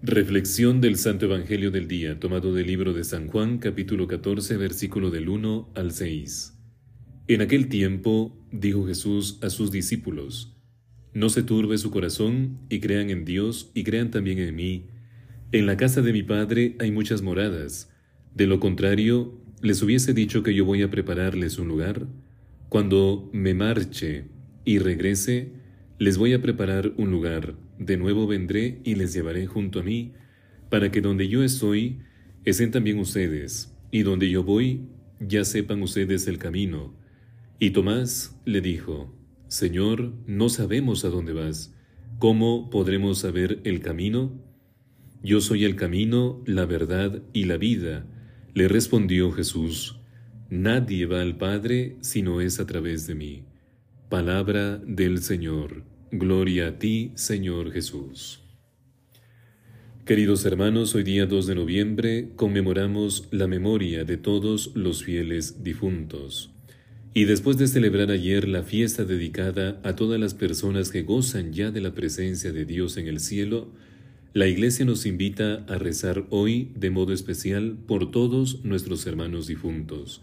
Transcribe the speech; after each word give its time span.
Reflexión 0.00 0.80
del 0.80 0.96
Santo 0.96 1.24
Evangelio 1.24 1.72
del 1.72 1.88
Día, 1.88 2.20
tomado 2.20 2.54
del 2.54 2.68
libro 2.68 2.92
de 2.92 3.02
San 3.02 3.26
Juan, 3.26 3.58
capítulo 3.58 4.06
14, 4.06 4.56
versículo 4.56 5.10
del 5.10 5.28
1 5.28 5.72
al 5.74 5.90
6. 5.90 6.56
En 7.26 7.40
aquel 7.40 7.68
tiempo 7.68 8.38
dijo 8.52 8.86
Jesús 8.86 9.40
a 9.42 9.50
sus 9.50 9.72
discípulos, 9.72 10.56
No 11.14 11.30
se 11.30 11.42
turbe 11.42 11.78
su 11.78 11.90
corazón, 11.90 12.60
y 12.68 12.78
crean 12.78 13.10
en 13.10 13.24
Dios, 13.24 13.72
y 13.74 13.82
crean 13.82 14.12
también 14.12 14.38
en 14.38 14.54
mí. 14.54 14.86
En 15.50 15.66
la 15.66 15.76
casa 15.76 16.00
de 16.00 16.12
mi 16.12 16.22
Padre 16.22 16.76
hay 16.78 16.92
muchas 16.92 17.20
moradas. 17.20 17.92
De 18.36 18.46
lo 18.46 18.60
contrario, 18.60 19.36
les 19.62 19.82
hubiese 19.82 20.14
dicho 20.14 20.44
que 20.44 20.54
yo 20.54 20.64
voy 20.64 20.82
a 20.82 20.92
prepararles 20.92 21.58
un 21.58 21.66
lugar. 21.66 22.06
Cuando 22.68 23.28
me 23.32 23.52
marche 23.52 24.26
y 24.64 24.78
regrese, 24.78 25.54
les 25.98 26.18
voy 26.18 26.34
a 26.34 26.40
preparar 26.40 26.92
un 26.96 27.10
lugar 27.10 27.56
de 27.78 27.96
nuevo 27.96 28.26
vendré 28.26 28.80
y 28.84 28.94
les 28.94 29.12
llevaré 29.12 29.46
junto 29.46 29.80
a 29.80 29.82
mí, 29.82 30.12
para 30.70 30.90
que 30.90 31.00
donde 31.00 31.28
yo 31.28 31.42
estoy, 31.42 32.00
estén 32.44 32.70
también 32.70 32.98
ustedes, 32.98 33.74
y 33.90 34.02
donde 34.02 34.28
yo 34.30 34.42
voy, 34.42 34.82
ya 35.20 35.44
sepan 35.44 35.82
ustedes 35.82 36.26
el 36.26 36.38
camino. 36.38 36.94
Y 37.58 37.70
Tomás 37.70 38.36
le 38.44 38.60
dijo, 38.60 39.12
Señor, 39.48 40.12
no 40.26 40.48
sabemos 40.48 41.04
a 41.04 41.08
dónde 41.08 41.32
vas. 41.32 41.74
¿Cómo 42.18 42.70
podremos 42.70 43.18
saber 43.18 43.60
el 43.64 43.80
camino? 43.80 44.32
Yo 45.22 45.40
soy 45.40 45.64
el 45.64 45.74
camino, 45.74 46.42
la 46.46 46.66
verdad 46.66 47.22
y 47.32 47.44
la 47.44 47.56
vida, 47.56 48.06
le 48.54 48.68
respondió 48.68 49.32
Jesús. 49.32 49.98
Nadie 50.50 51.06
va 51.06 51.20
al 51.20 51.36
Padre 51.36 51.96
si 52.00 52.22
no 52.22 52.40
es 52.40 52.60
a 52.60 52.66
través 52.66 53.06
de 53.06 53.14
mí. 53.14 53.44
Palabra 54.08 54.78
del 54.78 55.22
Señor. 55.22 55.84
Gloria 56.10 56.68
a 56.68 56.78
ti, 56.78 57.12
Señor 57.16 57.70
Jesús. 57.70 58.40
Queridos 60.06 60.46
hermanos, 60.46 60.94
hoy 60.94 61.02
día 61.02 61.26
2 61.26 61.46
de 61.46 61.54
noviembre 61.54 62.30
conmemoramos 62.34 63.28
la 63.30 63.46
memoria 63.46 64.04
de 64.04 64.16
todos 64.16 64.70
los 64.74 65.04
fieles 65.04 65.62
difuntos. 65.62 66.50
Y 67.12 67.26
después 67.26 67.58
de 67.58 67.66
celebrar 67.66 68.10
ayer 68.10 68.48
la 68.48 68.62
fiesta 68.62 69.04
dedicada 69.04 69.82
a 69.84 69.96
todas 69.96 70.18
las 70.18 70.32
personas 70.32 70.90
que 70.90 71.02
gozan 71.02 71.52
ya 71.52 71.70
de 71.70 71.82
la 71.82 71.92
presencia 71.92 72.52
de 72.52 72.64
Dios 72.64 72.96
en 72.96 73.06
el 73.06 73.20
cielo, 73.20 73.68
la 74.32 74.46
Iglesia 74.46 74.86
nos 74.86 75.04
invita 75.04 75.66
a 75.68 75.76
rezar 75.76 76.24
hoy 76.30 76.70
de 76.74 76.88
modo 76.88 77.12
especial 77.12 77.76
por 77.86 78.10
todos 78.10 78.64
nuestros 78.64 79.06
hermanos 79.06 79.46
difuntos. 79.46 80.22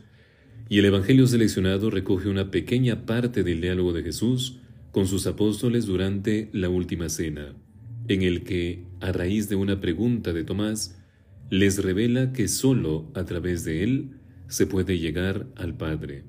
Y 0.67 0.79
el 0.79 0.85
Evangelio 0.85 1.27
seleccionado 1.27 1.91
recoge 1.91 2.27
una 2.27 2.49
pequeña 2.49 3.05
parte 3.05 3.43
del 3.43 3.61
diálogo 3.61 3.93
de 3.93 4.01
Jesús 4.01 4.61
con 4.95 5.07
sus 5.07 5.27
apóstoles 5.27 5.87
durante 5.87 6.47
la 6.53 6.69
última 6.69 7.09
cena, 7.09 7.53
en 8.07 8.21
el 8.21 8.45
que, 8.45 8.85
a 9.01 9.11
raíz 9.11 9.49
de 9.49 9.57
una 9.57 9.81
pregunta 9.81 10.31
de 10.31 10.45
Tomás, 10.45 10.97
les 11.49 11.83
revela 11.83 12.31
que 12.31 12.47
sólo 12.47 13.11
a 13.13 13.25
través 13.25 13.65
de 13.65 13.83
él 13.83 14.11
se 14.47 14.67
puede 14.67 14.97
llegar 14.97 15.47
al 15.57 15.75
Padre. 15.75 16.23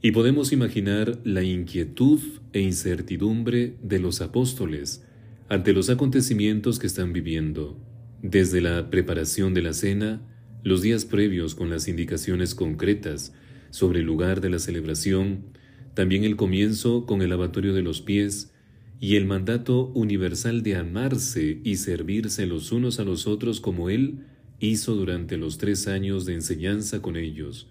Y 0.00 0.12
podemos 0.12 0.54
imaginar 0.54 1.18
la 1.24 1.42
inquietud 1.42 2.18
e 2.54 2.60
incertidumbre 2.60 3.76
de 3.82 3.98
los 3.98 4.22
apóstoles 4.22 5.04
ante 5.50 5.74
los 5.74 5.90
acontecimientos 5.90 6.78
que 6.78 6.86
están 6.86 7.12
viviendo, 7.12 7.78
desde 8.22 8.62
la 8.62 8.88
preparación 8.88 9.52
de 9.52 9.60
la 9.60 9.74
cena, 9.74 10.22
los 10.64 10.80
días 10.80 11.04
previos 11.04 11.54
con 11.54 11.68
las 11.68 11.88
indicaciones 11.88 12.54
concretas 12.54 13.34
sobre 13.68 14.00
el 14.00 14.06
lugar 14.06 14.40
de 14.40 14.48
la 14.48 14.60
celebración, 14.60 15.52
también 15.94 16.24
el 16.24 16.36
comienzo 16.36 17.06
con 17.06 17.22
el 17.22 17.30
lavatorio 17.30 17.74
de 17.74 17.82
los 17.82 18.00
pies 18.00 18.52
y 19.00 19.16
el 19.16 19.26
mandato 19.26 19.86
universal 19.94 20.62
de 20.62 20.76
amarse 20.76 21.60
y 21.64 21.76
servirse 21.76 22.46
los 22.46 22.72
unos 22.72 23.00
a 23.00 23.04
los 23.04 23.26
otros 23.26 23.60
como 23.60 23.90
Él 23.90 24.26
hizo 24.60 24.94
durante 24.94 25.36
los 25.36 25.58
tres 25.58 25.88
años 25.88 26.24
de 26.24 26.34
enseñanza 26.34 27.02
con 27.02 27.16
ellos. 27.16 27.68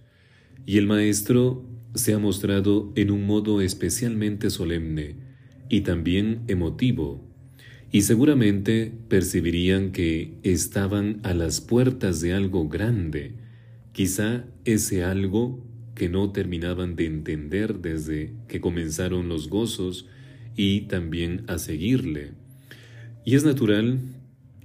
Y 0.65 0.77
el 0.77 0.87
Maestro 0.87 1.65
se 1.95 2.13
ha 2.13 2.19
mostrado 2.19 2.91
en 2.95 3.11
un 3.11 3.25
modo 3.25 3.61
especialmente 3.61 4.49
solemne 4.49 5.15
y 5.69 5.81
también 5.81 6.41
emotivo, 6.47 7.25
y 7.93 8.03
seguramente 8.03 8.91
percibirían 9.07 9.91
que 9.91 10.33
estaban 10.43 11.19
a 11.23 11.33
las 11.33 11.59
puertas 11.59 12.21
de 12.21 12.33
algo 12.33 12.69
grande, 12.69 13.33
quizá 13.93 14.45
ese 14.63 15.03
algo 15.03 15.65
que 16.01 16.09
no 16.09 16.31
terminaban 16.31 16.95
de 16.95 17.05
entender 17.05 17.77
desde 17.77 18.33
que 18.47 18.59
comenzaron 18.59 19.29
los 19.29 19.49
gozos 19.49 20.07
y 20.55 20.87
también 20.87 21.43
a 21.45 21.59
seguirle. 21.59 22.31
Y 23.23 23.35
es 23.35 23.45
natural 23.45 23.99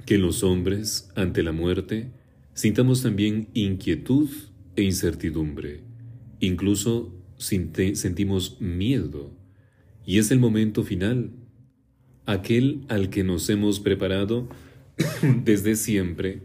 que 0.06 0.16
los 0.16 0.42
hombres, 0.42 1.10
ante 1.14 1.42
la 1.42 1.52
muerte, 1.52 2.08
sintamos 2.54 3.02
también 3.02 3.48
inquietud 3.52 4.30
e 4.76 4.82
incertidumbre. 4.82 5.82
Incluso 6.40 7.14
sentimos 7.36 8.58
miedo. 8.58 9.30
Y 10.06 10.16
es 10.16 10.30
el 10.30 10.38
momento 10.38 10.84
final, 10.84 11.32
aquel 12.24 12.86
al 12.88 13.10
que 13.10 13.24
nos 13.24 13.50
hemos 13.50 13.78
preparado 13.78 14.48
desde 15.44 15.76
siempre 15.76 16.44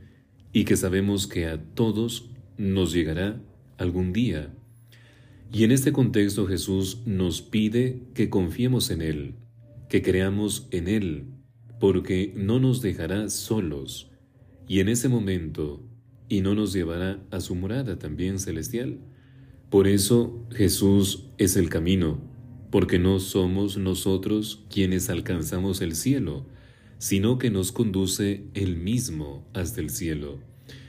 y 0.52 0.66
que 0.66 0.76
sabemos 0.76 1.28
que 1.28 1.46
a 1.46 1.64
todos 1.64 2.30
nos 2.58 2.92
llegará 2.92 3.42
algún 3.78 4.12
día. 4.12 4.54
Y 5.54 5.66
en 5.66 5.72
este 5.72 5.92
contexto 5.92 6.48
Jesús 6.48 7.00
nos 7.06 7.42
pide 7.42 8.04
que 8.14 8.30
confiemos 8.30 8.90
en 8.90 9.02
Él, 9.02 9.36
que 9.90 10.02
creamos 10.02 10.68
en 10.72 10.88
Él, 10.88 11.26
porque 11.80 12.34
no 12.38 12.60
nos 12.60 12.82
dejará 12.82 13.30
solos, 13.30 14.10
y 14.68 14.80
en 14.80 14.88
ese 14.88 15.10
momento, 15.10 15.84
y 16.30 16.40
no 16.40 16.56
nos 16.56 16.72
llevará 16.72 17.22
a 17.32 17.42
su 17.42 17.56
morada 17.56 18.00
también 18.00 18.40
celestial. 18.40 19.00
Por 19.70 19.90
eso 19.90 20.48
Jesús 20.52 21.26
es 21.38 21.58
el 21.58 21.68
camino, 21.68 22.22
porque 22.70 22.98
no 22.98 23.20
somos 23.20 23.78
nosotros 23.78 24.64
quienes 24.70 25.10
alcanzamos 25.10 25.82
el 25.82 25.96
cielo, 25.96 26.46
sino 26.98 27.38
que 27.38 27.50
nos 27.50 27.74
conduce 27.74 28.46
Él 28.54 28.78
mismo 28.78 29.46
hasta 29.54 29.82
el 29.82 29.90
cielo. 29.90 30.40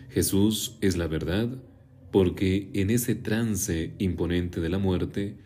Jesús 0.09 0.77
es 0.81 0.97
la 0.97 1.09
verdad, 1.09 1.49
porque 2.13 2.71
en 2.75 2.91
ese 2.91 3.17
trance 3.17 3.95
imponente 3.99 4.61
de 4.61 4.69
la 4.69 4.79
muerte, 4.79 5.39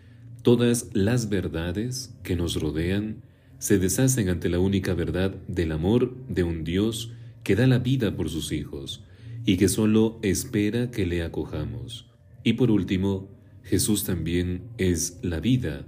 todas 0.43 0.91
las 0.93 1.31
verdades 1.31 2.15
que 2.23 2.37
nos 2.37 2.61
rodean 2.61 3.23
se 3.59 3.79
deshacen 3.79 4.29
ante 4.29 4.51
la 4.51 4.59
única 4.59 4.93
verdad 4.93 5.31
del 5.49 5.73
amor 5.73 6.15
de 6.29 6.43
un 6.43 6.65
Dios 6.65 7.13
que 7.45 7.57
da 7.57 7.67
la 7.67 7.79
vida 7.79 8.17
por 8.17 8.29
sus 8.29 8.53
hijos 8.53 9.05
y 9.47 9.57
que 9.57 9.69
solo 9.69 10.19
espera 10.23 10.91
que 10.91 11.07
le 11.07 11.23
acojamos. 11.23 12.11
Y 12.43 12.55
por 12.55 12.73
último, 12.73 13.31
Jesús 13.63 14.05
también 14.05 14.63
es 14.77 15.21
la 15.23 15.39
vida, 15.39 15.87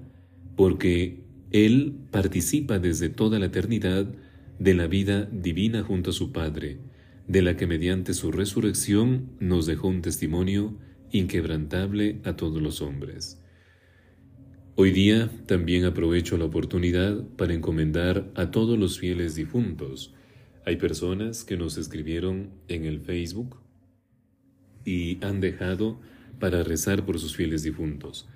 porque 0.57 1.25
Él 1.51 1.97
participa 2.13 2.79
desde 2.79 3.09
toda 3.09 3.41
la 3.41 3.47
eternidad 3.47 4.07
de 4.61 4.75
la 4.75 4.87
vida 4.87 5.29
divina 5.33 5.83
junto 5.83 6.11
a 6.11 6.13
su 6.13 6.31
Padre, 6.33 6.79
de 7.29 7.43
la 7.43 7.57
que 7.57 7.67
mediante 7.67 8.15
su 8.15 8.33
resurrección 8.33 9.31
nos 9.39 9.67
dejó 9.67 9.89
un 9.89 10.01
testimonio 10.01 10.75
inquebrantable 11.13 12.21
a 12.25 12.37
todos 12.37 12.61
los 12.61 12.81
hombres. 12.81 13.41
Hoy 14.77 14.93
día 14.93 15.31
también 15.47 15.85
aprovecho 15.85 16.39
la 16.39 16.47
oportunidad 16.47 17.23
para 17.37 17.53
encomendar 17.53 18.31
a 18.35 18.51
todos 18.51 18.79
los 18.79 18.99
fieles 18.99 19.35
difuntos. 19.35 20.15
Hay 20.65 20.77
personas 20.77 21.45
que 21.45 21.59
nos 21.59 21.77
escribieron 21.77 22.51
en 22.69 22.87
el 22.87 23.01
Facebook 23.01 23.57
y 24.85 25.23
han 25.23 25.41
dejado 25.41 26.01
para 26.39 26.63
rezar 26.63 27.05
por 27.05 27.19
sus 27.19 27.37
fieles 27.37 27.63
difuntos. 27.63 28.27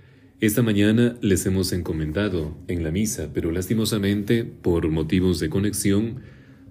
Esta 0.40 0.62
mañana 0.62 1.16
les 1.22 1.46
hemos 1.46 1.72
encomendado 1.72 2.58
en 2.66 2.82
la 2.82 2.90
misa, 2.90 3.30
pero 3.32 3.52
lastimosamente, 3.52 4.44
por 4.44 4.90
motivos 4.90 5.38
de 5.38 5.48
conexión, 5.48 6.22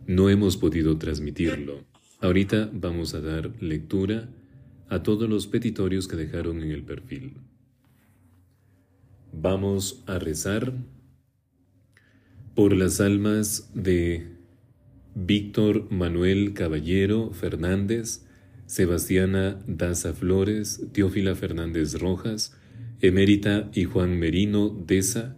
no 0.06 0.30
hemos 0.30 0.58
podido 0.58 0.98
transmitirlo. 0.98 1.91
Ahorita 2.22 2.70
vamos 2.72 3.16
a 3.16 3.20
dar 3.20 3.52
lectura 3.62 4.30
a 4.90 5.02
todos 5.02 5.28
los 5.28 5.48
petitorios 5.48 6.08
que 6.08 6.16
dejaron 6.16 6.62
en 6.62 6.70
el 6.70 6.84
perfil. 6.84 7.34
Vamos 9.34 10.04
a 10.06 10.20
rezar 10.20 10.72
por 12.54 12.74
las 12.74 13.02
almas 13.02 13.72
de 13.74 14.28
Víctor 15.16 15.92
Manuel 15.92 16.54
Caballero 16.54 17.32
Fernández, 17.34 18.24
Sebastiana 18.68 19.60
Daza 19.66 20.14
Flores, 20.14 20.86
Teófila 20.92 21.34
Fernández 21.34 22.00
Rojas, 22.00 22.56
Emérita 23.02 23.72
y 23.74 23.86
Juan 23.86 24.20
Merino 24.20 24.70
Deza, 24.70 25.36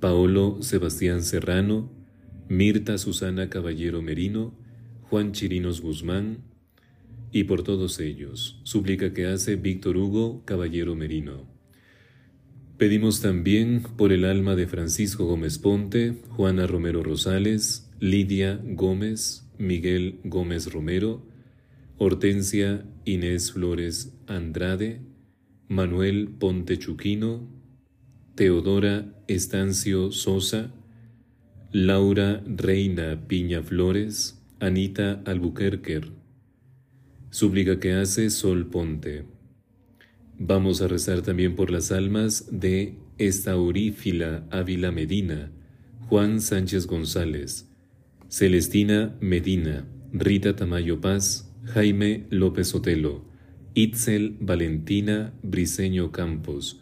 Paolo 0.00 0.58
Sebastián 0.60 1.22
Serrano, 1.22 1.90
Mirta 2.50 2.98
Susana 2.98 3.48
Caballero 3.48 4.02
Merino, 4.02 4.65
Juan 5.08 5.32
Chirinos 5.32 5.80
Guzmán, 5.80 6.38
y 7.32 7.44
por 7.44 7.62
todos 7.62 8.00
ellos, 8.00 8.60
súplica 8.62 9.12
que 9.12 9.26
hace 9.26 9.56
Víctor 9.56 9.96
Hugo 9.96 10.42
Caballero 10.44 10.94
Merino. 10.94 11.46
Pedimos 12.78 13.20
también 13.20 13.82
por 13.96 14.12
el 14.12 14.24
alma 14.24 14.54
de 14.54 14.66
Francisco 14.66 15.24
Gómez 15.26 15.58
Ponte, 15.58 16.14
Juana 16.30 16.66
Romero 16.66 17.02
Rosales, 17.02 17.90
Lidia 18.00 18.60
Gómez, 18.62 19.48
Miguel 19.58 20.20
Gómez 20.24 20.72
Romero, 20.72 21.22
Hortensia 21.98 22.84
Inés 23.04 23.52
Flores 23.52 24.12
Andrade, 24.26 25.00
Manuel 25.68 26.28
Ponte 26.38 26.78
Chuquino, 26.78 27.48
Teodora 28.34 29.14
Estancio 29.28 30.12
Sosa, 30.12 30.72
Laura 31.72 32.42
Reina 32.46 33.26
Piña 33.26 33.62
Flores, 33.62 34.42
Anita 34.58 35.20
Albuquerque, 35.26 36.00
súplica 37.28 37.78
que 37.78 37.92
hace 37.92 38.30
Sol 38.30 38.68
Ponte. 38.70 39.24
Vamos 40.38 40.80
a 40.80 40.88
rezar 40.88 41.20
también 41.20 41.54
por 41.54 41.70
las 41.70 41.92
almas 41.92 42.48
de 42.50 42.94
Estaurífila 43.18 44.46
Ávila 44.50 44.92
Medina, 44.92 45.52
Juan 46.08 46.40
Sánchez 46.40 46.86
González, 46.86 47.68
Celestina 48.30 49.14
Medina, 49.20 49.86
Rita 50.14 50.56
Tamayo 50.56 51.02
Paz, 51.02 51.52
Jaime 51.64 52.26
López 52.30 52.74
Otelo, 52.74 53.26
Itzel 53.74 54.38
Valentina 54.40 55.34
Briceño 55.42 56.12
Campos, 56.12 56.80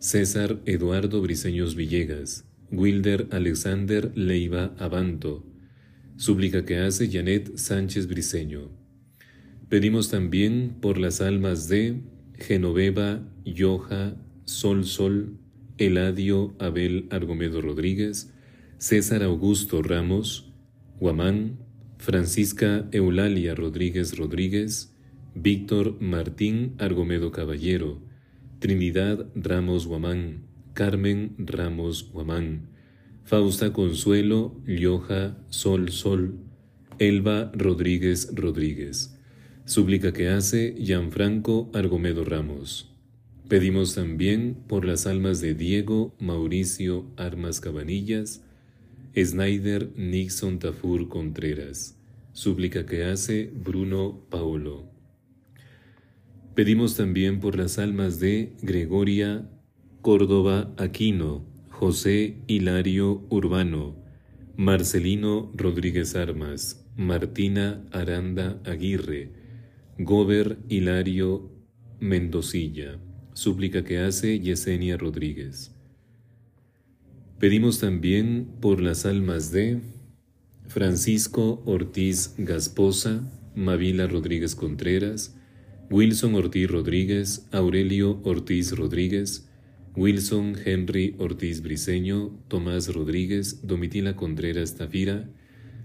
César 0.00 0.60
Eduardo 0.66 1.22
Briceños 1.22 1.76
Villegas, 1.76 2.44
Wilder 2.70 3.26
Alexander 3.30 4.12
Leiva 4.14 4.74
Abanto, 4.78 5.55
súplica 6.16 6.64
que 6.64 6.78
hace 6.78 7.10
Janet 7.10 7.56
Sánchez 7.56 8.06
Briceño. 8.06 8.70
Pedimos 9.68 10.10
también 10.10 10.76
por 10.80 10.98
las 10.98 11.20
almas 11.20 11.68
de 11.68 12.00
Genoveva, 12.34 13.20
Yoja, 13.44 14.16
Sol 14.44 14.84
Sol, 14.84 15.38
Eladio 15.78 16.54
Abel 16.58 17.08
Argomedo 17.10 17.60
Rodríguez, 17.60 18.32
César 18.78 19.22
Augusto 19.22 19.82
Ramos, 19.82 20.52
Guamán, 21.00 21.58
Francisca 21.98 22.86
Eulalia 22.92 23.54
Rodríguez 23.54 24.16
Rodríguez, 24.16 24.94
Víctor 25.34 26.00
Martín 26.00 26.74
Argomedo 26.78 27.30
Caballero, 27.30 28.00
Trinidad 28.58 29.26
Ramos 29.34 29.86
Guamán, 29.86 30.44
Carmen 30.72 31.34
Ramos 31.38 32.10
Guamán, 32.12 32.68
Fausta 33.26 33.72
Consuelo 33.72 34.54
Lioja 34.66 35.36
Sol 35.50 35.90
Sol, 35.90 36.38
Elba 37.00 37.50
Rodríguez 37.56 38.30
Rodríguez. 38.32 39.18
Súplica 39.64 40.12
que 40.12 40.28
hace 40.28 40.76
Gianfranco 40.78 41.68
Argomedo 41.74 42.24
Ramos. 42.24 42.94
Pedimos 43.48 43.96
también 43.96 44.54
por 44.68 44.84
las 44.84 45.08
almas 45.08 45.40
de 45.40 45.54
Diego 45.54 46.14
Mauricio 46.20 47.10
Armas 47.16 47.58
Cabanillas, 47.58 48.44
Snyder 49.16 49.90
Nixon 49.96 50.60
Tafur 50.60 51.08
Contreras. 51.08 51.98
Súplica 52.32 52.86
que 52.86 53.06
hace 53.06 53.50
Bruno 53.52 54.24
Paolo. 54.30 54.84
Pedimos 56.54 56.94
también 56.94 57.40
por 57.40 57.56
las 57.56 57.80
almas 57.80 58.20
de 58.20 58.52
Gregoria 58.62 59.50
Córdoba 60.00 60.72
Aquino, 60.76 61.55
José 61.78 62.38
Hilario 62.46 63.26
Urbano, 63.28 64.02
Marcelino 64.56 65.52
Rodríguez 65.54 66.16
Armas, 66.16 66.82
Martina 66.96 67.84
Aranda 67.92 68.58
Aguirre, 68.64 69.30
Gober 69.98 70.56
Hilario 70.70 71.50
Mendocilla, 72.00 72.98
súplica 73.34 73.84
que 73.84 73.98
hace 73.98 74.40
Yesenia 74.40 74.96
Rodríguez. 74.96 75.76
Pedimos 77.38 77.78
también 77.78 78.48
por 78.62 78.80
las 78.80 79.04
almas 79.04 79.52
de 79.52 79.82
Francisco 80.68 81.62
Ortiz 81.66 82.36
Gasposa, 82.38 83.30
Mavila 83.54 84.06
Rodríguez 84.06 84.54
Contreras, 84.54 85.36
Wilson 85.90 86.36
Ortiz 86.36 86.70
Rodríguez, 86.70 87.46
Aurelio 87.52 88.18
Ortiz 88.24 88.74
Rodríguez, 88.74 89.45
Wilson 89.96 90.56
Henry 90.62 91.14
Ortiz 91.16 91.62
Briceño, 91.62 92.38
Tomás 92.48 92.92
Rodríguez, 92.92 93.66
Domitila 93.66 94.14
Contreras 94.14 94.74
Tafira, 94.76 95.26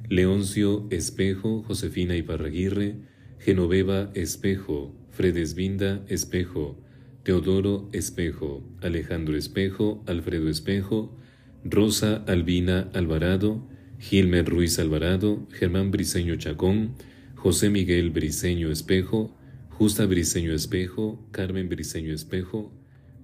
Leoncio 0.09 0.85
Espejo, 0.89 1.63
Josefina 1.63 2.17
Iparraguirre, 2.17 2.97
Genoveva 3.39 4.11
Espejo, 4.13 4.93
Fredesvinda 5.11 6.03
Espejo, 6.09 6.77
Teodoro 7.23 7.87
Espejo, 7.93 8.61
Alejandro 8.81 9.37
Espejo, 9.37 10.03
Alfredo 10.07 10.49
Espejo, 10.49 11.17
Rosa 11.63 12.25
Albina 12.27 12.89
Alvarado, 12.93 13.65
Gilmer 13.97 14.45
Ruiz 14.45 14.77
Alvarado, 14.77 15.47
Germán 15.53 15.89
Briceño 15.89 16.35
Chacón, 16.35 16.95
José 17.35 17.69
Miguel 17.69 18.09
Briceño 18.09 18.71
Espejo, 18.71 19.33
Justa 19.69 20.05
Briceño 20.05 20.53
Espejo, 20.53 21.25
Carmen 21.31 21.69
Briceño 21.69 22.13
Espejo, 22.13 22.73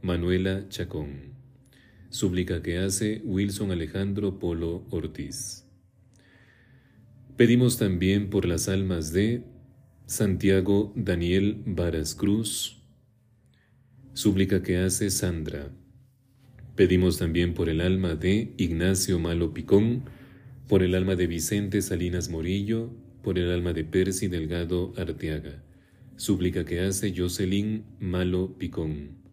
Manuela 0.02 0.68
Chacón. 0.70 1.34
Súplica 2.10 2.62
que 2.62 2.78
hace 2.78 3.22
Wilson 3.24 3.72
Alejandro 3.72 4.40
Polo 4.40 4.86
Ortiz. 4.90 5.66
Pedimos 7.36 7.78
también 7.78 8.30
por 8.30 8.46
las 8.46 8.70
almas 8.70 9.12
de 9.12 9.44
Santiago 10.06 10.94
Daniel 10.96 11.62
Varas 11.66 12.16
Cruz. 12.16 12.82
Súplica 14.14 14.64
que 14.64 14.78
hace 14.78 15.10
Sandra. 15.10 15.72
Pedimos 16.76 17.18
también 17.18 17.54
por 17.54 17.70
el 17.70 17.82
alma 17.82 18.16
de 18.16 18.54
Ignacio 18.58 19.20
Malo 19.20 19.54
Picón, 19.54 20.04
por 20.68 20.84
el 20.84 20.96
alma 20.96 21.16
de 21.16 21.28
Vicente 21.28 21.82
Salinas 21.82 22.30
Morillo, 22.30 22.92
por 23.24 23.38
el 23.38 23.52
alma 23.52 23.74
de 23.74 23.84
Percy 23.84 24.28
Delgado 24.28 24.94
Arteaga 24.98 25.64
súplica 26.18 26.66
que 26.66 26.82
hace 26.82 27.14
Jocelyn 27.16 27.86
Malo 28.00 28.58
Picón. 28.58 29.27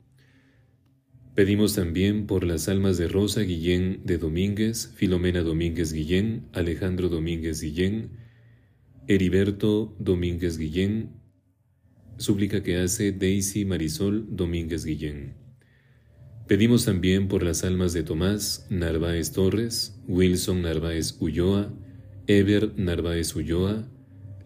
Pedimos 1.35 1.75
también 1.75 2.29
por 2.29 2.45
las 2.45 2.69
almas 2.69 2.97
de 2.97 3.09
Rosa 3.09 3.41
Guillén 3.41 4.03
de 4.05 4.19
Domínguez, 4.19 4.93
Filomena 4.95 5.43
Domínguez 5.43 5.93
Guillén, 5.93 6.47
Alejandro 6.53 7.09
Domínguez 7.09 7.61
Guillén, 7.61 8.11
Heriberto 9.09 9.97
Domínguez 9.99 10.59
Guillén, 10.59 11.11
súplica 12.19 12.63
que 12.63 12.77
hace 12.77 13.11
Daisy 13.11 13.65
Marisol 13.65 14.29
Domínguez 14.37 14.85
Guillén. 14.85 15.35
Pedimos 16.47 16.85
también 16.85 17.27
por 17.27 17.43
las 17.43 17.65
almas 17.65 17.93
de 17.95 18.05
Tomás 18.05 18.69
Narváez 18.71 19.33
Torres, 19.33 20.01
Wilson 20.07 20.63
Narváez 20.63 21.17
Ulloa, 21.19 21.75
Ever 22.29 22.79
Narváez 22.79 23.35
Ulloa, 23.35 23.91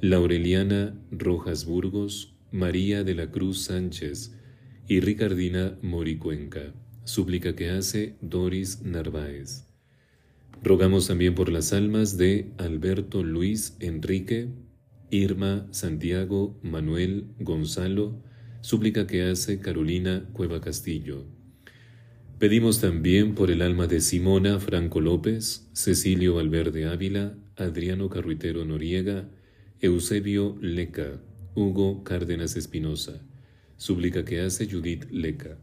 Laureliana 0.01 0.99
Rojas 1.11 1.67
Burgos, 1.67 2.35
María 2.51 3.05
de 3.05 3.15
la 3.15 3.31
Cruz 3.31 3.65
Sánchez 3.65 4.38
y 4.89 5.01
Ricardina 5.01 5.79
Moricuenca, 5.83 6.73
súplica 7.05 7.55
que 7.55 7.69
hace 7.69 8.17
Doris 8.23 8.83
Narváez. 8.83 9.67
Rogamos 10.63 11.07
también 11.07 11.35
por 11.35 11.51
las 11.51 11.75
almas 11.75 12.17
de 12.17 12.51
Alberto 12.57 13.23
Luis 13.23 13.77
Enrique, 13.81 14.49
Irma 15.11 15.69
Santiago 15.71 16.59
Manuel 16.63 17.27
Gonzalo, 17.39 18.23
súplica 18.63 19.07
que 19.07 19.23
hace 19.23 19.61
Carolina 19.61 20.27
Cueva 20.33 20.61
Castillo. 20.61 21.27
Pedimos 22.39 22.81
también 22.81 23.35
por 23.35 23.51
el 23.51 23.63
alma 23.63 23.87
de 23.87 24.01
Simona 24.01 24.59
Franco 24.59 25.01
López, 25.01 25.69
Cecilio 25.75 26.35
Valverde 26.37 26.87
Ávila, 26.87 27.35
Adriano 27.57 28.09
Carruitero 28.09 28.65
Noriega, 28.65 29.29
Eusebio 29.81 30.57
Leca, 30.61 31.21
Hugo 31.55 32.05
Cárdenas 32.05 32.57
Espinosa, 32.57 33.21
súplica 33.79 34.27
que 34.27 34.41
hace 34.41 34.69
Judith 34.71 35.07
Leca. 35.11 35.57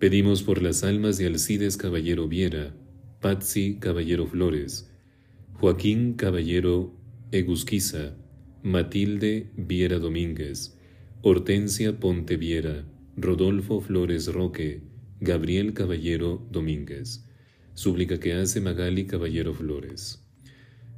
Pedimos 0.00 0.42
por 0.42 0.60
las 0.60 0.82
almas 0.82 1.18
de 1.18 1.26
Alcides 1.26 1.76
Caballero 1.76 2.26
Viera, 2.26 2.74
Patsy 3.20 3.76
Caballero 3.78 4.26
Flores, 4.26 4.90
Joaquín 5.52 6.14
Caballero 6.14 6.96
Egusquiza, 7.30 8.16
Matilde 8.62 9.50
Viera 9.56 9.98
Domínguez, 9.98 10.76
Hortensia 11.22 12.00
Ponte 12.00 12.36
Viera, 12.36 12.86
Rodolfo 13.16 13.80
Flores 13.80 14.26
Roque, 14.26 14.82
Gabriel 15.20 15.74
Caballero 15.74 16.46
Domínguez, 16.50 17.26
súplica 17.74 18.18
que 18.18 18.32
hace 18.32 18.62
Magali 18.62 19.04
Caballero 19.04 19.52
Flores. 19.52 20.24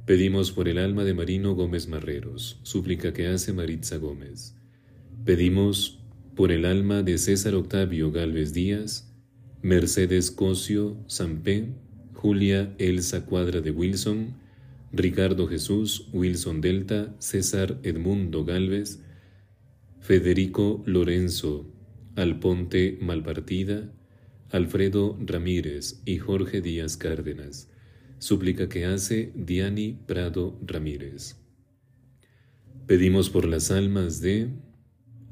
Pedimos 0.05 0.51
por 0.53 0.69
el 0.69 0.77
alma 0.77 1.03
de 1.03 1.13
Marino 1.13 1.55
Gómez 1.55 1.87
Marreros, 1.87 2.59
súplica 2.63 3.11
que 3.11 3.27
hace 3.27 3.51
Maritza 3.51 3.97
Gómez. 3.97 4.55
Pedimos 5.25 6.02
por 6.35 6.51
el 6.51 6.65
alma 6.65 7.03
de 7.03 7.17
César 7.17 7.53
Octavio 7.55 8.11
Galvez 8.11 8.53
Díaz, 8.53 9.13
Mercedes 9.61 10.31
Cosio 10.31 10.97
Sampé, 11.07 11.69
Julia 12.13 12.73
Elsa 12.79 13.25
Cuadra 13.25 13.61
de 13.61 13.71
Wilson, 13.71 14.35
Ricardo 14.91 15.47
Jesús 15.47 16.09
Wilson 16.11 16.61
Delta, 16.61 17.15
César 17.19 17.79
Edmundo 17.83 18.45
Galvez, 18.45 18.99
Federico 19.99 20.83
Lorenzo 20.85 21.69
Alponte 22.15 22.97
Malpartida, 23.01 23.91
Alfredo 24.49 25.17
Ramírez 25.19 26.01
y 26.05 26.17
Jorge 26.17 26.61
Díaz 26.61 26.97
Cárdenas. 26.97 27.69
Súplica 28.19 28.69
que 28.69 28.85
hace 28.85 29.31
Diani 29.35 29.99
Prado 30.05 30.59
Ramírez. 30.65 31.37
Pedimos 32.85 33.29
por 33.29 33.45
las 33.45 33.71
almas 33.71 34.21
de 34.21 34.49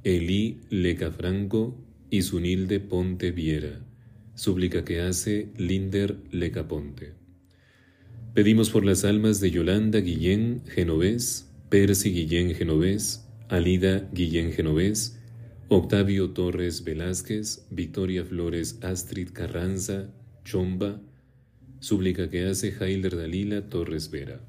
Elí 0.03 0.61
Lecafranco 0.71 1.77
y 2.09 2.23
Sunilde 2.23 2.79
Ponte 2.79 3.31
Viera. 3.31 3.85
Súplica 4.33 4.83
que 4.83 5.01
hace 5.01 5.49
Linder 5.57 6.17
Lecaponte. 6.31 7.13
Pedimos 8.33 8.71
por 8.71 8.83
las 8.83 9.05
almas 9.05 9.39
de 9.41 9.51
Yolanda 9.51 9.99
Guillén 9.99 10.63
Genovés, 10.65 11.51
Percy 11.69 12.09
Guillén 12.09 12.55
Genovés, 12.55 13.27
Alida 13.47 14.09
Guillén 14.11 14.53
Genovés, 14.53 15.19
Octavio 15.67 16.31
Torres 16.31 16.83
Velázquez, 16.83 17.67
Victoria 17.69 18.25
Flores 18.25 18.79
Astrid 18.81 19.29
Carranza, 19.31 20.09
Chomba, 20.43 20.99
súplica 21.79 22.27
que 22.27 22.47
hace 22.47 22.71
Jailder 22.71 23.17
Dalila 23.17 23.69
Torres 23.69 24.09
Vera. 24.09 24.41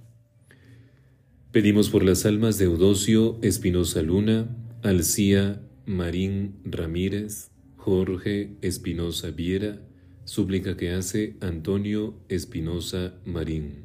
Pedimos 1.52 1.90
por 1.90 2.02
las 2.02 2.24
almas 2.24 2.56
de 2.56 2.64
Eudocio 2.64 3.38
Espinosa 3.42 4.00
Luna, 4.00 4.48
Alcía 4.82 5.62
Marín 5.86 6.56
Ramírez, 6.64 7.52
Jorge 7.76 8.56
Espinosa 8.62 9.30
Viera, 9.30 9.78
súplica 10.24 10.76
que 10.76 10.90
hace 10.90 11.36
Antonio 11.40 12.18
Espinosa 12.28 13.14
Marín. 13.24 13.84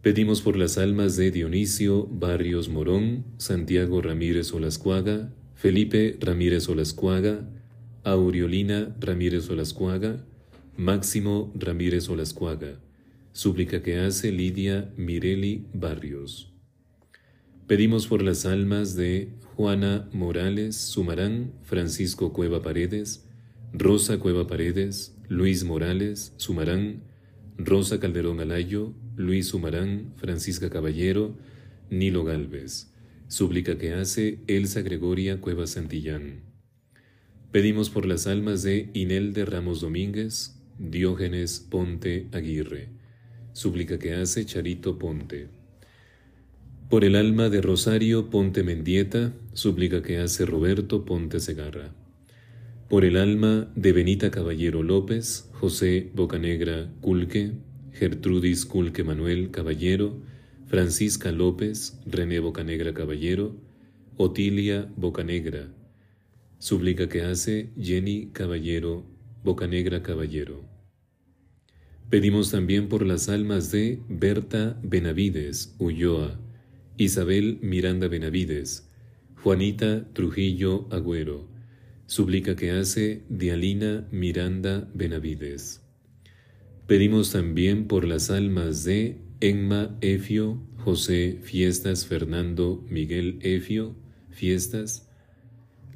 Pedimos 0.00 0.40
por 0.40 0.56
las 0.56 0.78
almas 0.78 1.16
de 1.16 1.30
Dionisio 1.30 2.06
Barrios 2.06 2.70
Morón, 2.70 3.26
Santiago 3.36 4.00
Ramírez 4.00 4.54
Olascuaga, 4.54 5.34
Felipe 5.54 6.16
Ramírez 6.18 6.70
Olascuaga, 6.70 7.46
Aureolina 8.04 8.96
Ramírez 9.00 9.50
Olascuaga, 9.50 10.24
Máximo 10.78 11.52
Ramírez 11.54 12.08
Olascuaga, 12.08 12.80
súplica 13.32 13.82
que 13.82 13.98
hace 13.98 14.32
Lidia 14.32 14.90
Mireli 14.96 15.66
Barrios. 15.74 16.51
Pedimos 17.66 18.08
por 18.08 18.22
las 18.22 18.44
almas 18.44 18.96
de 18.96 19.28
Juana 19.54 20.08
Morales 20.12 20.76
Sumarán, 20.76 21.52
Francisco 21.62 22.32
Cueva 22.32 22.60
Paredes, 22.60 23.24
Rosa 23.72 24.18
Cueva 24.18 24.48
Paredes, 24.48 25.14
Luis 25.28 25.62
Morales 25.64 26.34
Sumarán, 26.36 27.04
Rosa 27.56 28.00
Calderón 28.00 28.40
Alayo, 28.40 28.92
Luis 29.16 29.48
Sumarán, 29.48 30.12
Francisca 30.16 30.70
Caballero, 30.70 31.36
Nilo 31.88 32.24
Galvez. 32.24 32.92
Súplica 33.28 33.78
que 33.78 33.94
hace 33.94 34.40
Elsa 34.48 34.82
Gregoria 34.82 35.40
Cueva 35.40 35.66
Santillán. 35.66 36.40
Pedimos 37.52 37.90
por 37.90 38.06
las 38.06 38.26
almas 38.26 38.62
de 38.62 38.90
Inel 38.92 39.32
de 39.32 39.44
Ramos 39.44 39.80
Domínguez, 39.80 40.60
Diógenes 40.78 41.60
Ponte 41.70 42.26
Aguirre. 42.32 42.88
Súplica 43.52 43.98
que 43.98 44.14
hace 44.14 44.44
Charito 44.44 44.98
Ponte. 44.98 45.61
Por 46.92 47.06
el 47.06 47.16
alma 47.16 47.48
de 47.48 47.62
Rosario 47.62 48.28
Ponte 48.28 48.62
Mendieta, 48.62 49.32
súplica 49.54 50.02
que 50.02 50.18
hace 50.18 50.44
Roberto 50.44 51.06
Ponte 51.06 51.40
Segarra. 51.40 51.94
Por 52.90 53.06
el 53.06 53.16
alma 53.16 53.72
de 53.74 53.92
Benita 53.94 54.30
Caballero 54.30 54.82
López, 54.82 55.48
José 55.54 56.10
Bocanegra 56.12 56.92
Culque, 57.00 57.52
Gertrudis 57.94 58.66
Culque 58.66 59.04
Manuel 59.04 59.50
Caballero, 59.50 60.20
Francisca 60.66 61.32
López, 61.32 61.98
René 62.04 62.40
Bocanegra 62.40 62.92
Caballero, 62.92 63.56
Otilia 64.18 64.92
Bocanegra. 64.94 65.72
Súplica 66.58 67.08
que 67.08 67.22
hace 67.22 67.70
Jenny 67.80 68.32
Caballero, 68.34 69.06
Bocanegra 69.42 70.02
Caballero. 70.02 70.62
Pedimos 72.10 72.50
también 72.50 72.90
por 72.90 73.06
las 73.06 73.30
almas 73.30 73.72
de 73.72 73.98
Berta 74.10 74.78
Benavides, 74.82 75.74
Ulloa, 75.78 76.38
Isabel 76.98 77.58
Miranda 77.62 78.08
Benavides, 78.08 78.88
Juanita 79.42 80.06
Trujillo 80.12 80.88
Agüero. 80.90 81.48
Súplica 82.06 82.54
que 82.54 82.72
hace 82.72 83.22
Dialina 83.30 84.06
Miranda 84.10 84.90
Benavides. 84.92 85.82
Pedimos 86.86 87.32
también 87.32 87.86
por 87.86 88.04
las 88.04 88.30
almas 88.30 88.84
de 88.84 89.22
Enma 89.40 89.96
Efio, 90.02 90.62
José 90.76 91.38
Fiestas, 91.42 92.06
Fernando 92.06 92.84
Miguel 92.90 93.38
Efio, 93.40 93.96
Fiestas, 94.30 95.08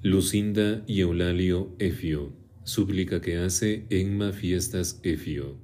Lucinda 0.03 0.83
y 0.87 1.00
Eulalio 1.00 1.75
Efio, 1.79 2.33
súplica 2.65 3.21
que 3.21 3.37
hace 3.37 3.87
Enma 3.91 4.33
Fiestas 4.33 4.99
Efio. 5.03 5.59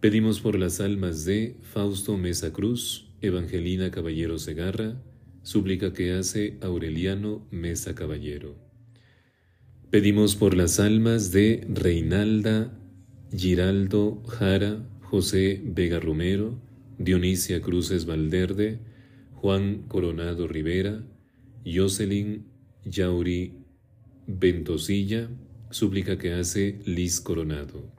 Pedimos 0.00 0.40
por 0.40 0.56
las 0.56 0.80
almas 0.80 1.24
de 1.24 1.56
Fausto 1.62 2.16
Mesa 2.16 2.52
Cruz, 2.52 3.05
Evangelina 3.26 3.90
Caballero 3.90 4.38
Segarra, 4.38 5.02
súplica 5.42 5.92
que 5.92 6.12
hace 6.12 6.58
Aureliano 6.60 7.46
Mesa 7.50 7.94
Caballero. 7.94 8.56
Pedimos 9.90 10.34
por 10.34 10.56
las 10.56 10.80
almas 10.80 11.30
de 11.30 11.66
Reinalda 11.68 12.76
Giraldo 13.34 14.22
Jara, 14.26 14.88
José 15.02 15.62
Vega 15.64 16.00
Romero, 16.00 16.60
Dionisia 16.98 17.60
Cruces 17.60 18.06
Valderde, 18.06 18.80
Juan 19.34 19.84
Coronado 19.88 20.48
Rivera, 20.48 21.04
Jocelyn 21.64 22.46
Yauri 22.84 23.54
Ventosilla, 24.26 25.28
súplica 25.70 26.18
que 26.18 26.32
hace 26.32 26.80
Liz 26.84 27.20
Coronado. 27.20 27.92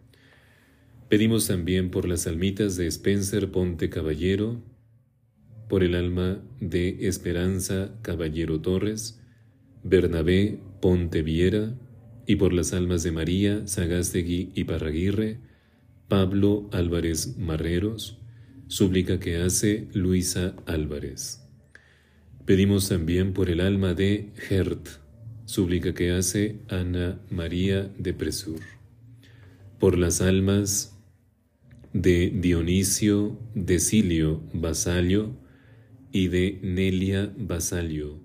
Pedimos 1.10 1.48
también 1.48 1.90
por 1.90 2.08
las 2.08 2.28
almitas 2.28 2.76
de 2.76 2.88
Spencer 2.88 3.50
Ponte 3.52 3.90
Caballero, 3.90 4.62
por 5.68 5.84
el 5.84 5.96
alma 5.96 6.42
de 6.60 7.08
Esperanza 7.08 7.94
Caballero 8.02 8.62
Torres, 8.62 9.22
Bernabé 9.84 10.60
Ponte 10.82 11.22
Viera, 11.22 11.76
y 12.26 12.36
por 12.36 12.52
las 12.54 12.74
almas 12.74 13.04
de 13.04 13.12
María 13.14 13.66
Sagastegui 13.68 14.52
y 14.54 14.66
Parraguirre, 14.66 15.40
Pablo 16.10 16.70
Álvarez 16.74 17.38
Marreros, 17.38 18.20
súplica 18.68 19.20
que 19.20 19.38
hace 19.38 19.88
Luisa 19.94 20.54
Álvarez. 20.66 21.42
Pedimos 22.46 22.90
también 22.90 23.34
por 23.34 23.50
el 23.50 23.62
alma 23.62 23.94
de 23.94 24.32
Gert, 24.36 24.88
súplica 25.46 25.94
que 25.94 26.12
hace 26.12 26.60
Ana 26.68 27.22
María 27.30 27.90
de 27.98 28.14
Presur. 28.14 28.60
Por 29.80 29.98
las 29.98 30.22
almas 30.22 30.98
de 31.94 32.32
Dionisio 32.36 33.40
Decilio 33.56 34.42
Basalio 34.54 35.47
y 36.12 36.28
de 36.30 36.60
Nelia 36.62 37.34
Basalio, 37.38 38.20